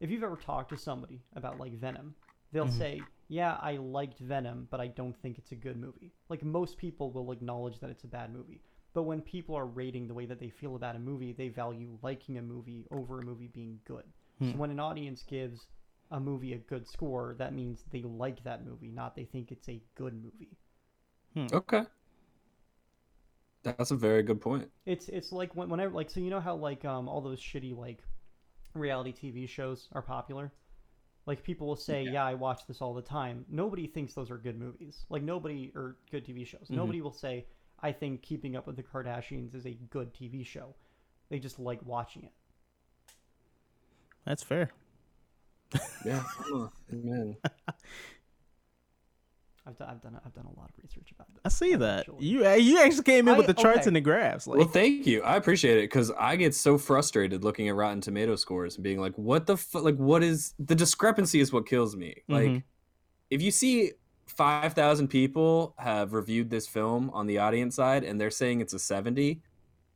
[0.00, 2.14] if you've ever talked to somebody about like Venom,
[2.52, 2.78] they'll Mhm.
[2.78, 6.78] say, "Yeah, I liked Venom, but I don't think it's a good movie." Like most
[6.78, 8.62] people will acknowledge that it's a bad movie.
[8.94, 11.98] But when people are rating the way that they feel about a movie, they value
[12.02, 14.04] liking a movie over a movie being good.
[14.42, 14.58] So Hmm.
[14.58, 15.68] when an audience gives
[16.10, 19.68] a movie a good score, that means they like that movie, not they think it's
[19.68, 20.56] a good movie.
[21.52, 21.84] Okay.
[23.62, 24.70] That's a very good point.
[24.86, 27.76] It's it's like when- whenever like so you know how like um all those shitty
[27.76, 28.02] like
[28.74, 30.52] reality TV shows are popular.
[31.26, 32.24] Like people will say, yeah.
[32.24, 35.04] I watch this all the time." Nobody thinks those are good movies.
[35.10, 36.68] Like nobody or good TV shows.
[36.70, 36.76] Mhm.
[36.76, 37.46] Nobody will say,
[37.80, 40.74] "I think Keeping Up with the Kardashians is a good TV show."
[41.28, 42.32] They just like watching it.
[44.24, 44.70] That's fair.
[46.04, 46.22] Yeah.
[46.90, 47.36] Man.
[49.68, 51.42] I've done I've done I've done a lot of research about this.
[51.44, 52.06] I see that.
[52.18, 53.88] You you actually came in with the charts okay.
[53.88, 54.46] and the graphs.
[54.46, 55.22] Like, well, thank you.
[55.22, 58.98] I appreciate it because I get so frustrated looking at Rotten Tomato scores and being
[58.98, 59.96] like, "What the fu- like?
[59.96, 61.40] What is the discrepancy?
[61.40, 62.22] Is what kills me.
[62.28, 62.62] Like, Mhm.
[63.30, 63.92] if you see
[64.26, 68.72] five thousand people have reviewed this film on the audience side and they're saying it's
[68.72, 69.42] a seventy,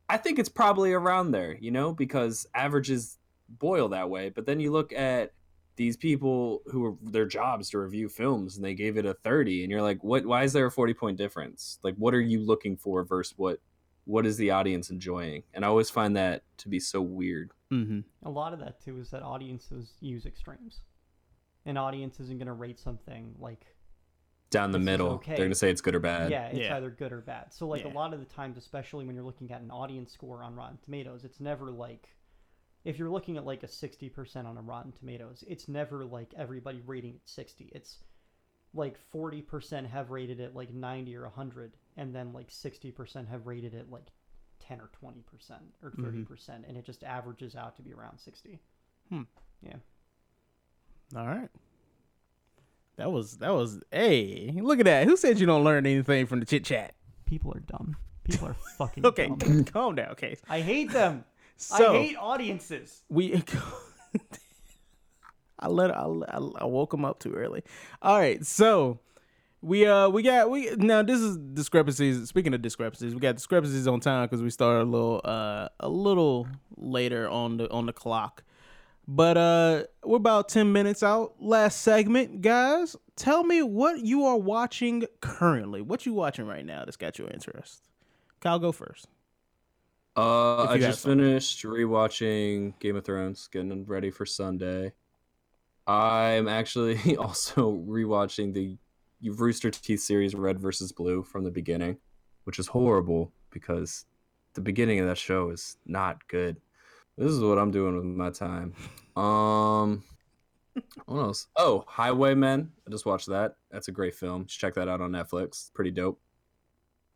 [0.07, 1.57] I think it's probably around there.
[1.59, 3.17] You know, because averages
[3.49, 4.29] boil that way.
[4.29, 5.31] But then you look at
[5.75, 9.63] these people who are their jobs to review films and they gave it a 30
[9.63, 12.39] and you're like what why is there a 40 point difference like what are you
[12.39, 13.59] looking for versus what
[14.05, 17.99] what is the audience enjoying and i always find that to be so weird mm-hmm.
[18.25, 20.81] A lot of that too is that audiences use extremes.
[21.65, 23.65] An audience isn't going to rate something like
[24.49, 25.35] down the middle okay.
[25.35, 26.77] they're gonna say it's good or bad Yeah, it's Yeah.
[26.77, 27.51] either good or bad.
[27.51, 27.91] So like Yeah.
[27.91, 30.77] a lot of the times, especially when you're looking at an audience score on Rotten
[30.77, 32.07] Tomatoes, it's never like
[32.85, 36.33] if you're looking at like a sixty percent on a Rotten Tomatoes, it's never like
[36.37, 37.71] everybody rating it sixty.
[37.73, 37.97] It's
[38.73, 43.27] like forty percent have rated it like ninety or hundred, and then like sixty percent
[43.29, 44.07] have rated it like
[44.59, 48.17] ten or twenty percent or 30 percent, and it just averages out to be around
[48.17, 48.59] sixty.
[49.09, 49.23] Hmm.
[49.61, 49.75] Yeah.
[51.15, 51.49] All right.
[52.97, 53.81] That was that was.
[53.91, 55.05] Hey, look at that.
[55.07, 56.93] Who said you don't learn anything from the chit chat?
[57.25, 57.95] People are dumb.
[58.23, 59.63] People are fucking Okay, dumb.
[59.65, 60.09] calm down.
[60.11, 61.25] Okay, I hate them.
[61.57, 63.03] So- I hate audiences.
[63.09, 63.43] we.
[65.63, 67.63] I let I, I, woke him up too early.
[68.01, 68.99] All right, so
[69.61, 72.27] we uh we got we now this is discrepancies.
[72.27, 75.87] Speaking of discrepancies, we got discrepancies on time because we started a little uh a
[75.87, 78.43] little later on the on the clock.
[79.07, 81.35] But uh we're about 10 minutes out.
[81.39, 82.97] Last segment, guys.
[83.15, 85.81] Tell me what you are watching currently.
[85.81, 87.87] What you watching right now that's got your interest?
[88.41, 89.07] Kyle, go first.
[90.15, 91.19] Uh i just something.
[91.19, 94.91] finished rewatching game of thrones getting ready for sunday.
[95.85, 98.77] I'm actually also rewatching the
[99.31, 101.97] rooster teeth series red versus blue from the beginning
[102.43, 104.05] which is horrible because
[104.53, 106.57] the beginning of that show is not good.
[107.17, 108.73] This is what i'm doing with my time.
[109.15, 110.03] Um
[111.05, 111.47] what else?
[111.55, 112.71] Oh highwaymen.
[112.87, 113.55] I just watched that.
[113.71, 114.45] That's a great film.
[114.45, 115.73] Just check that out on netflix.
[115.73, 116.19] Pretty dope.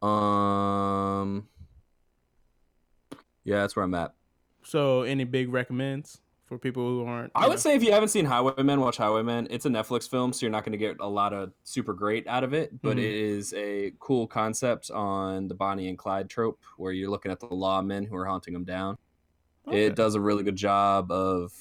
[0.01, 1.47] Um
[3.47, 4.13] yeah that's where i'm at
[4.63, 7.31] So, any big recommends for people who aren't?
[7.35, 9.47] I would know- say if you haven't seen Highwaymen, watch Highwaymen.
[9.49, 12.25] It's a Netflix film, so you're not going to get a lot of super great
[12.27, 13.01] out of it, but Mhm.
[13.01, 17.39] it is a cool concept on the Bonnie and Clyde trope where you're looking at
[17.41, 18.97] the lawmen who are hunting them down.
[19.67, 19.85] Okay.
[19.87, 21.51] It does a really good job of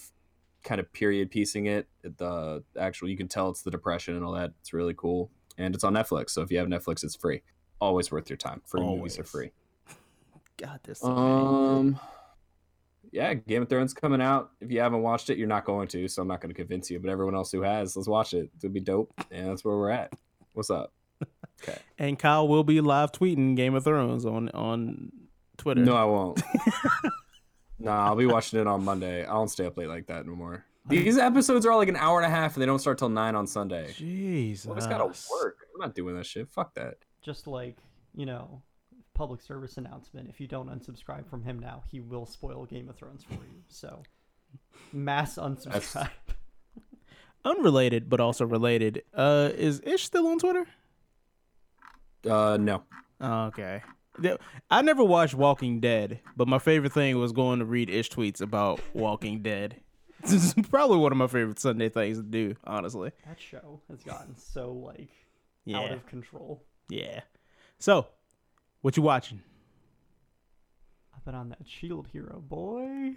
[0.63, 1.89] kind of period piecing it.
[2.03, 4.53] The actual, you can tell it's the Depression and all that.
[4.61, 5.31] It's really cool.
[5.59, 7.43] And it's on Netflix, so if you have Netflix, it's free.
[7.81, 8.63] Always worth your time.
[8.67, 9.51] Free movies are free.
[10.57, 11.05] God, this.
[11.05, 11.99] Um,
[13.13, 14.51] yeah, Game of Thrones coming out.
[14.61, 16.91] If you haven't watched it, you're not going to, so I'm not going to convince
[16.91, 16.99] you.
[16.99, 18.51] But everyone else who has, let's watch it.
[18.59, 20.13] It'll be dope, and that's where we're at.
[20.53, 20.93] What's up?
[21.63, 21.79] Okay.
[21.99, 25.11] And Kyle will be live tweeting Game of Thrones on on
[25.57, 25.81] Twitter.
[25.81, 26.43] No, I won't.
[27.79, 29.25] no, I'll be watching it on Monday.
[29.25, 30.67] I don't stay up late like that no more.
[30.87, 33.09] These episodes are all like an hour and a half, and they don't start till
[33.09, 33.91] nine on Sunday.
[33.97, 34.71] Jesus.
[34.71, 35.57] I just gotta work.
[35.75, 36.49] I'm not doing that shit.
[36.51, 36.97] Fuck that.
[37.23, 37.79] Just like,
[38.15, 38.63] you know,
[39.17, 40.29] public service announcement.
[40.29, 43.63] If you don't unsubscribe from him now, he will spoil Game of Thrones for you.
[43.69, 44.03] So,
[44.93, 46.11] mass unsubscribe.
[47.45, 49.03] Unrelated, but also related.
[49.15, 50.67] Uh, is Ish still on Twitter?
[52.29, 52.83] Uh, no.
[53.23, 53.83] Okay.
[54.71, 58.41] I never watched Walking Dead, but my favorite thing was going to read Ish tweets
[58.41, 59.81] about Walking Dead.
[60.23, 63.13] This is probably one of my favorite Sunday things to do, honestly.
[63.27, 65.11] That show has gotten so like
[65.73, 66.65] out of control.
[66.89, 67.21] Yeah.
[67.79, 68.09] So,
[68.87, 69.43] what you watching?
[71.13, 73.17] I've been on that Shield Hero boy.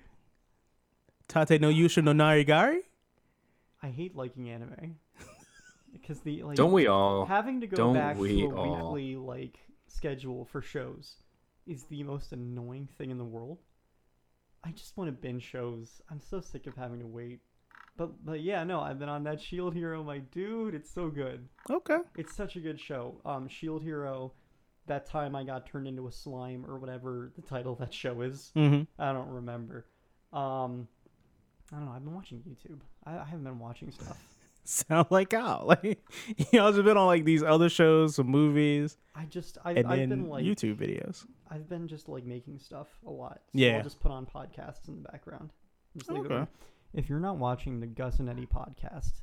[1.28, 2.80] Tate no Yusha no Nariagari?
[3.84, 4.96] I hate liking anime
[5.94, 6.58] because the like.
[6.58, 7.24] Don't we all?
[7.28, 8.94] Having to go Don't back we to a all?
[8.94, 11.18] weekly like schedule for shows
[11.68, 13.60] is the most annoying thing in the world.
[14.64, 16.02] I just want to binge shows.
[16.10, 17.42] I'm so sick of having to wait.
[17.96, 20.74] But but yeah, no, I've been on that Shield Hero, my dude.
[20.74, 21.48] It's so good.
[21.70, 22.00] Okay.
[22.18, 23.22] It's such a good show.
[23.24, 24.32] Um, Shield Hero.
[24.90, 28.22] That time I got turned into a slime or whatever the title of that show
[28.22, 28.52] is.
[28.56, 28.88] Mhm.
[28.98, 29.86] I don't remember.
[30.34, 30.88] Um,
[31.72, 31.92] I don't know.
[31.92, 32.80] I've been watching YouTube.
[33.06, 34.18] I, I haven't been watching stuff.
[34.64, 35.64] sound like Kyle.
[35.84, 36.00] Like
[36.52, 38.98] y'all just been on like these other shows, some movies.
[39.16, 41.26] I just I, and I've been like YouTube videos.
[41.52, 43.42] I've been just like making stuff a lot.
[43.54, 43.78] So Yeah.
[43.78, 45.52] I'll just put on podcasts in the background.
[45.98, 46.48] Just leave Okay.
[46.94, 49.22] If you're not watching the Gus and Eddy podcast,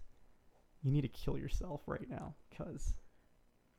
[0.85, 2.95] you need to kill yourself right now because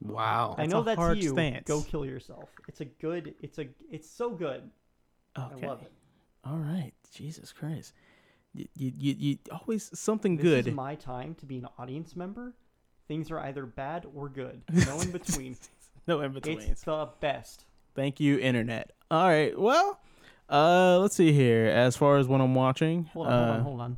[0.01, 1.29] Wow, I know a that's hard you.
[1.31, 1.67] stance.
[1.67, 2.49] Go kill yourself.
[2.67, 3.33] It's a good.
[3.41, 3.67] It's a.
[3.91, 4.69] It's so good.
[5.37, 5.65] Okay.
[5.65, 5.91] I love it.
[6.45, 7.93] All right, Jesus Christ,
[8.53, 10.67] you you, you, you always something This good.
[10.67, 12.53] is my time to be an audience member.
[13.07, 14.61] Things are either bad or good.
[14.85, 15.57] No in between.
[16.07, 16.59] no in between.
[16.61, 17.65] It's the best.
[17.95, 18.91] Thank you, internet.
[19.09, 19.99] All right, well,
[20.49, 21.65] uh, let's see here.
[21.65, 23.97] As far as what I'm watching, Hold on, hold uh, on, hold on.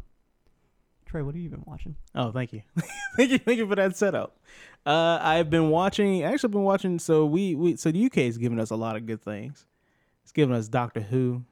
[1.09, 1.95] Trey, what have you been watching?
[2.13, 2.61] Oh, thank you,
[3.17, 4.37] thank you, thank you for that setup.
[4.85, 6.21] Uh, I've been watching.
[6.21, 6.99] Actually, been watching.
[6.99, 9.65] So we, we so the UK is giving us a lot of good things.
[10.21, 11.43] It's giving us Doctor Who.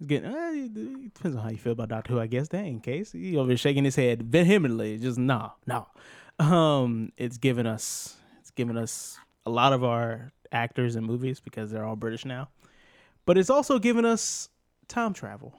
[0.00, 0.34] It's getting.
[0.34, 2.48] Uh, it depends on how you feel about Doctor Who, I guess.
[2.48, 5.86] That in case he over shaking his head vehemently, just no, no.
[6.40, 8.16] Um, it's giving us.
[8.40, 12.48] It's giving us a lot of our actors and movies because they're all British now.
[13.24, 14.48] But it's also giving us
[14.88, 15.54] time travel.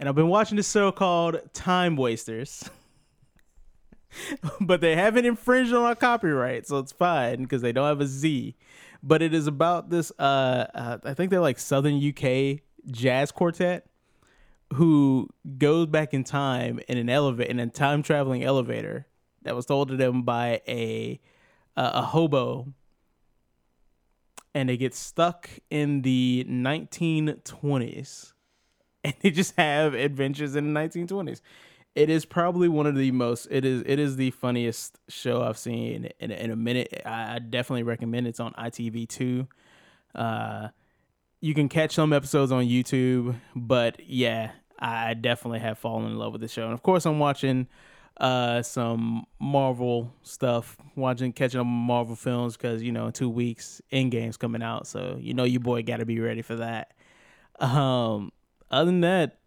[0.00, 2.70] And I've been watching this show called Time Wasters.
[4.60, 8.06] but they haven't infringed on our copyright, so it's fine because they don't have a
[8.06, 8.56] Z.
[9.02, 13.86] But it is about this uh, uh I think they're like Southern UK jazz quartet
[14.72, 15.28] who
[15.58, 19.06] goes back in time in an elevator in a time traveling elevator
[19.42, 21.20] that was told to them by a
[21.76, 22.72] uh, a hobo
[24.54, 28.32] and they get stuck in the 1920s
[29.04, 31.40] and they just have adventures in the 1920s
[31.94, 35.58] it is probably one of the most it is it is the funniest show i've
[35.58, 37.02] seen in, in a minute.
[37.04, 38.30] I, definitely recommend it.
[38.30, 39.46] it's on itv2
[40.14, 40.68] uh
[41.40, 46.32] you can catch some episodes on youtube but yeah i definitely have fallen in love
[46.32, 46.64] with the show.
[46.64, 47.66] And of course i'm watching
[48.18, 53.80] uh some marvel stuff watching catching up marvel films because you know in two weeks
[53.92, 54.86] Endgame's coming out.
[54.86, 56.92] So you know your boy got to be ready for that.
[57.58, 58.30] Um
[58.70, 59.40] other than that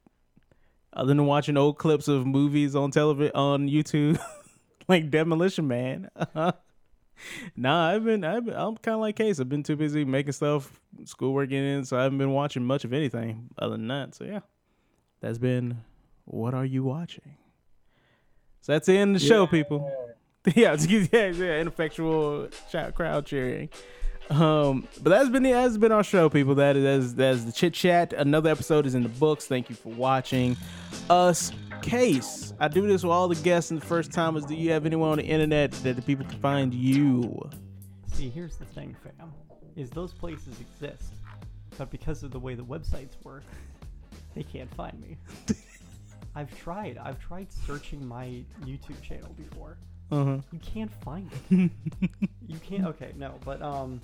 [0.95, 4.19] other than watching old clips of movies on television on YouTube,
[4.88, 6.09] like Demolition Man.
[7.55, 9.39] nah, I've been, I've been I'm kind of like Case.
[9.39, 12.93] I've been too busy making stuff, schoolwork in, so I haven't been watching much of
[12.93, 14.15] anything other than that.
[14.15, 14.41] So yeah,
[15.19, 15.78] that's been
[16.26, 17.38] what are you watching?
[18.61, 19.91] So that's the end of the show, people.
[20.55, 22.49] Yeah, yeah, yeah, ineffectual
[22.95, 23.69] crowd cheering.
[24.30, 26.55] Um, but that's been the that's been our show, people.
[26.55, 28.13] That is that's the chit chat.
[28.13, 29.45] Another episode is in the books.
[29.45, 30.57] Thank you for watching
[31.09, 31.51] us.
[31.82, 34.71] Case, I do this with all the guests and the first time is, Do you
[34.71, 37.49] have anyone on the internet that the people can find you?
[38.13, 39.34] See, here's the thing, fam,
[39.76, 41.13] is those places exist,
[41.78, 43.43] but because of the way the websites work,
[44.34, 45.17] they can't find me.
[46.36, 46.97] I've tried.
[46.97, 49.78] I've tried searching my YouTube channel before.
[50.11, 50.38] Uh-huh.
[50.51, 51.71] You can't find it.
[52.47, 52.86] you can't.
[52.86, 53.99] Okay, no, but um,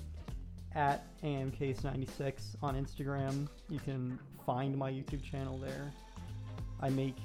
[0.75, 5.91] at amcase96 on Instagram, you can find my YouTube channel there.
[6.81, 7.15] I make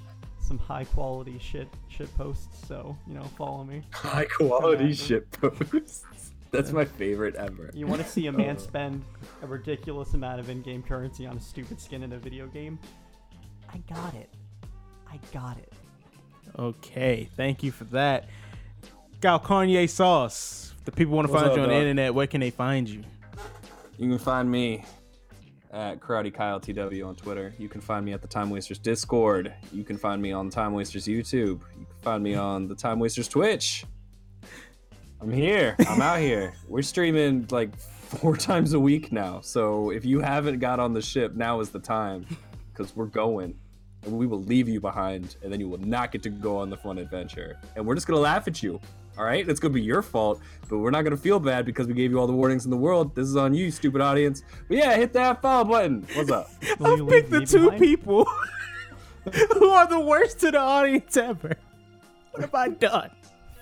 [0.40, 3.82] some high quality shit shit posts, so you know, follow me.
[3.92, 6.04] High quality shit posts.
[6.50, 7.70] That's my favorite ever.
[7.74, 9.02] You want to see a man spend
[9.42, 12.78] a ridiculous amount of in-game currency on a stupid skin in a video game?
[13.72, 14.30] I got it.
[15.10, 15.72] I got it.
[16.56, 18.28] Okay, thank you for that.
[19.20, 20.72] Gal Kanye Sauce.
[20.78, 22.50] If the people want to What's find up, you on the internet, where can they
[22.50, 23.02] find you?
[23.96, 24.84] You can find me
[25.72, 27.54] at Karate Kyle TW on Twitter.
[27.58, 29.52] You can find me at the TimeWasterz Discord.
[29.72, 31.60] You can find me on the TimeWasterz YouTube.
[31.78, 33.84] You can find me on the TimeWasterz Twitch.
[35.20, 35.76] I'm here.
[35.88, 36.54] I'm out here.
[36.68, 39.40] We're streaming like four times a week now.
[39.40, 42.26] So if you haven't got on the ship, now is the time
[42.72, 43.54] because we're going.
[44.04, 46.68] And we will leave you behind, and then you will not get to go on
[46.68, 47.58] the fun adventure.
[47.74, 48.78] And we're just gonna laugh at you.
[49.16, 51.94] All right, it's gonna be your fault, but we're not gonna feel bad because we
[51.94, 53.14] gave you all the warnings in the world.
[53.14, 54.42] This is on you, stupid audience.
[54.68, 56.04] But yeah, hit that follow button.
[56.14, 56.50] What's up?
[56.84, 58.26] I've picked the two people
[59.54, 61.52] who are the worst to the audience ever.
[62.32, 63.10] What have I done?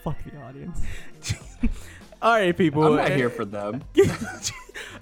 [0.03, 0.81] Fuck the audience.
[2.23, 2.85] All right, people.
[2.85, 3.83] I'm not here for them.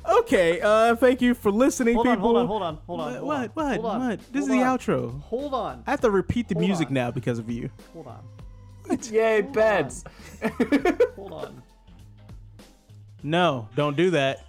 [0.09, 2.29] okay, uh, thank you for listening, Hold on, people.
[2.35, 3.13] hold on, hold on, hold on.
[3.13, 3.15] What?
[3.17, 3.37] hold What?
[3.37, 3.75] on, What?
[3.81, 4.33] hold on, what?
[4.33, 4.79] This is the on.
[4.79, 5.21] outro.
[5.23, 5.85] Hold on.
[5.87, 6.95] I have to repeat the Hold music on.
[6.95, 7.71] now because of you.
[7.93, 8.19] Hold on.
[9.11, 10.05] Yay, beds.
[11.17, 11.63] Hold on.
[13.23, 14.47] No, don't do that.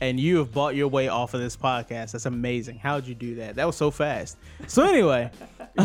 [0.00, 2.12] And you have bought your way off of this podcast.
[2.12, 2.78] That's amazing.
[2.78, 3.54] How'd you do that?
[3.56, 4.36] That was so fast.
[4.66, 5.30] So anyway,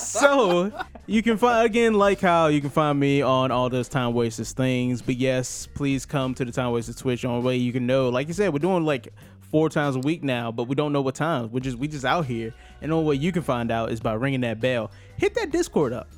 [0.00, 0.72] so
[1.06, 5.02] you can find again like how you can find me on all those TimeWasterz things
[5.02, 8.34] but yes please come to the TimeWasterz twitch on way you can know like you
[8.34, 9.12] said we're doing like
[9.52, 12.04] four times a week now but we don't know what times we're just we just
[12.04, 14.90] out here and the only way you can find out is by ringing that bell
[15.16, 16.08] hit that discord up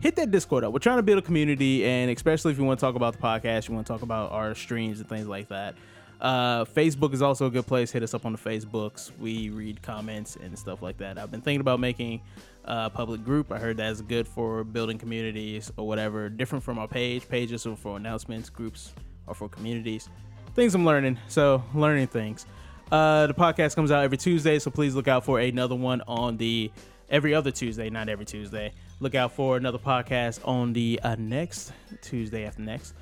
[0.00, 2.80] hit that discord up we're trying to build a community and especially if you want
[2.80, 5.48] to talk about the podcast you want to talk about our streams and things like
[5.48, 5.76] that
[6.20, 7.92] uh, Facebook is also a good place.
[7.92, 9.12] Hit us up on the Facebooks.
[9.18, 11.18] We read comments and stuff like that.
[11.18, 12.22] I've been thinking about making
[12.64, 13.52] a public group.
[13.52, 16.28] I heard that's good for building communities or whatever.
[16.28, 17.28] Different from our page.
[17.28, 18.50] Pages are for announcements.
[18.50, 18.94] Groups
[19.28, 20.08] are for communities.
[20.54, 21.18] Things I'm learning.
[21.28, 22.46] So learning things.
[22.90, 26.36] Uh, the podcast comes out every Tuesday, so please look out for another one on
[26.36, 26.70] the
[27.10, 28.72] every other Tuesday, not every Tuesday.
[29.00, 31.72] Look out for another podcast on the uh, next
[32.02, 32.94] Tuesday after next.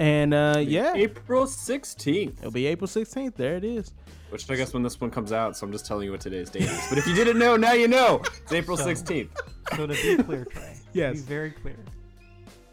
[0.00, 2.38] And uh, yeah, April 16th.
[2.38, 3.34] It'll be April 16th.
[3.34, 3.92] There it is.
[4.30, 6.50] Which I guess when this one comes out, so I'm just telling you what today's
[6.50, 6.86] date is.
[6.88, 8.22] But if you didn't know, now you know.
[8.42, 9.30] It's April So- 16th.
[9.76, 10.62] So to be clear, Trey.
[10.62, 11.14] to Yes.
[11.16, 11.76] be very clear.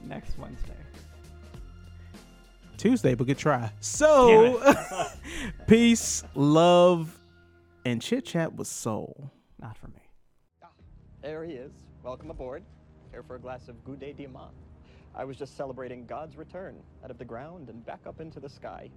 [0.03, 0.74] Next Wednesday.
[2.85, 3.71] Tuesday, but good try.
[3.79, 4.61] So,
[5.67, 7.19] peace, love,
[7.83, 9.31] and chit chat with soul.
[9.59, 10.03] Not for me.
[11.19, 11.71] There he is.
[12.03, 12.61] Welcome aboard.
[13.09, 14.53] Here for a glass of Goût de Diamants.
[15.15, 18.49] I was just celebrating God's return out of the ground and back up into the
[18.49, 18.91] sky.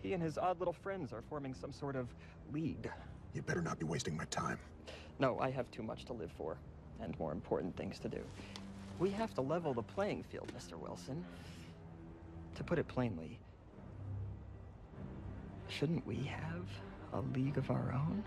[0.00, 2.06] He and his odd little friends are forming some sort of
[2.52, 2.88] league.
[3.32, 4.60] You better not be wasting my time.
[5.18, 6.58] No, I have too much to live for,
[7.00, 8.20] and more important things to do.
[9.00, 10.78] We have to level the playing field, Mr.
[10.78, 11.24] Wilson.
[12.56, 13.38] To put it plainly,
[15.68, 16.68] shouldn't we have
[17.12, 18.24] a league of our own?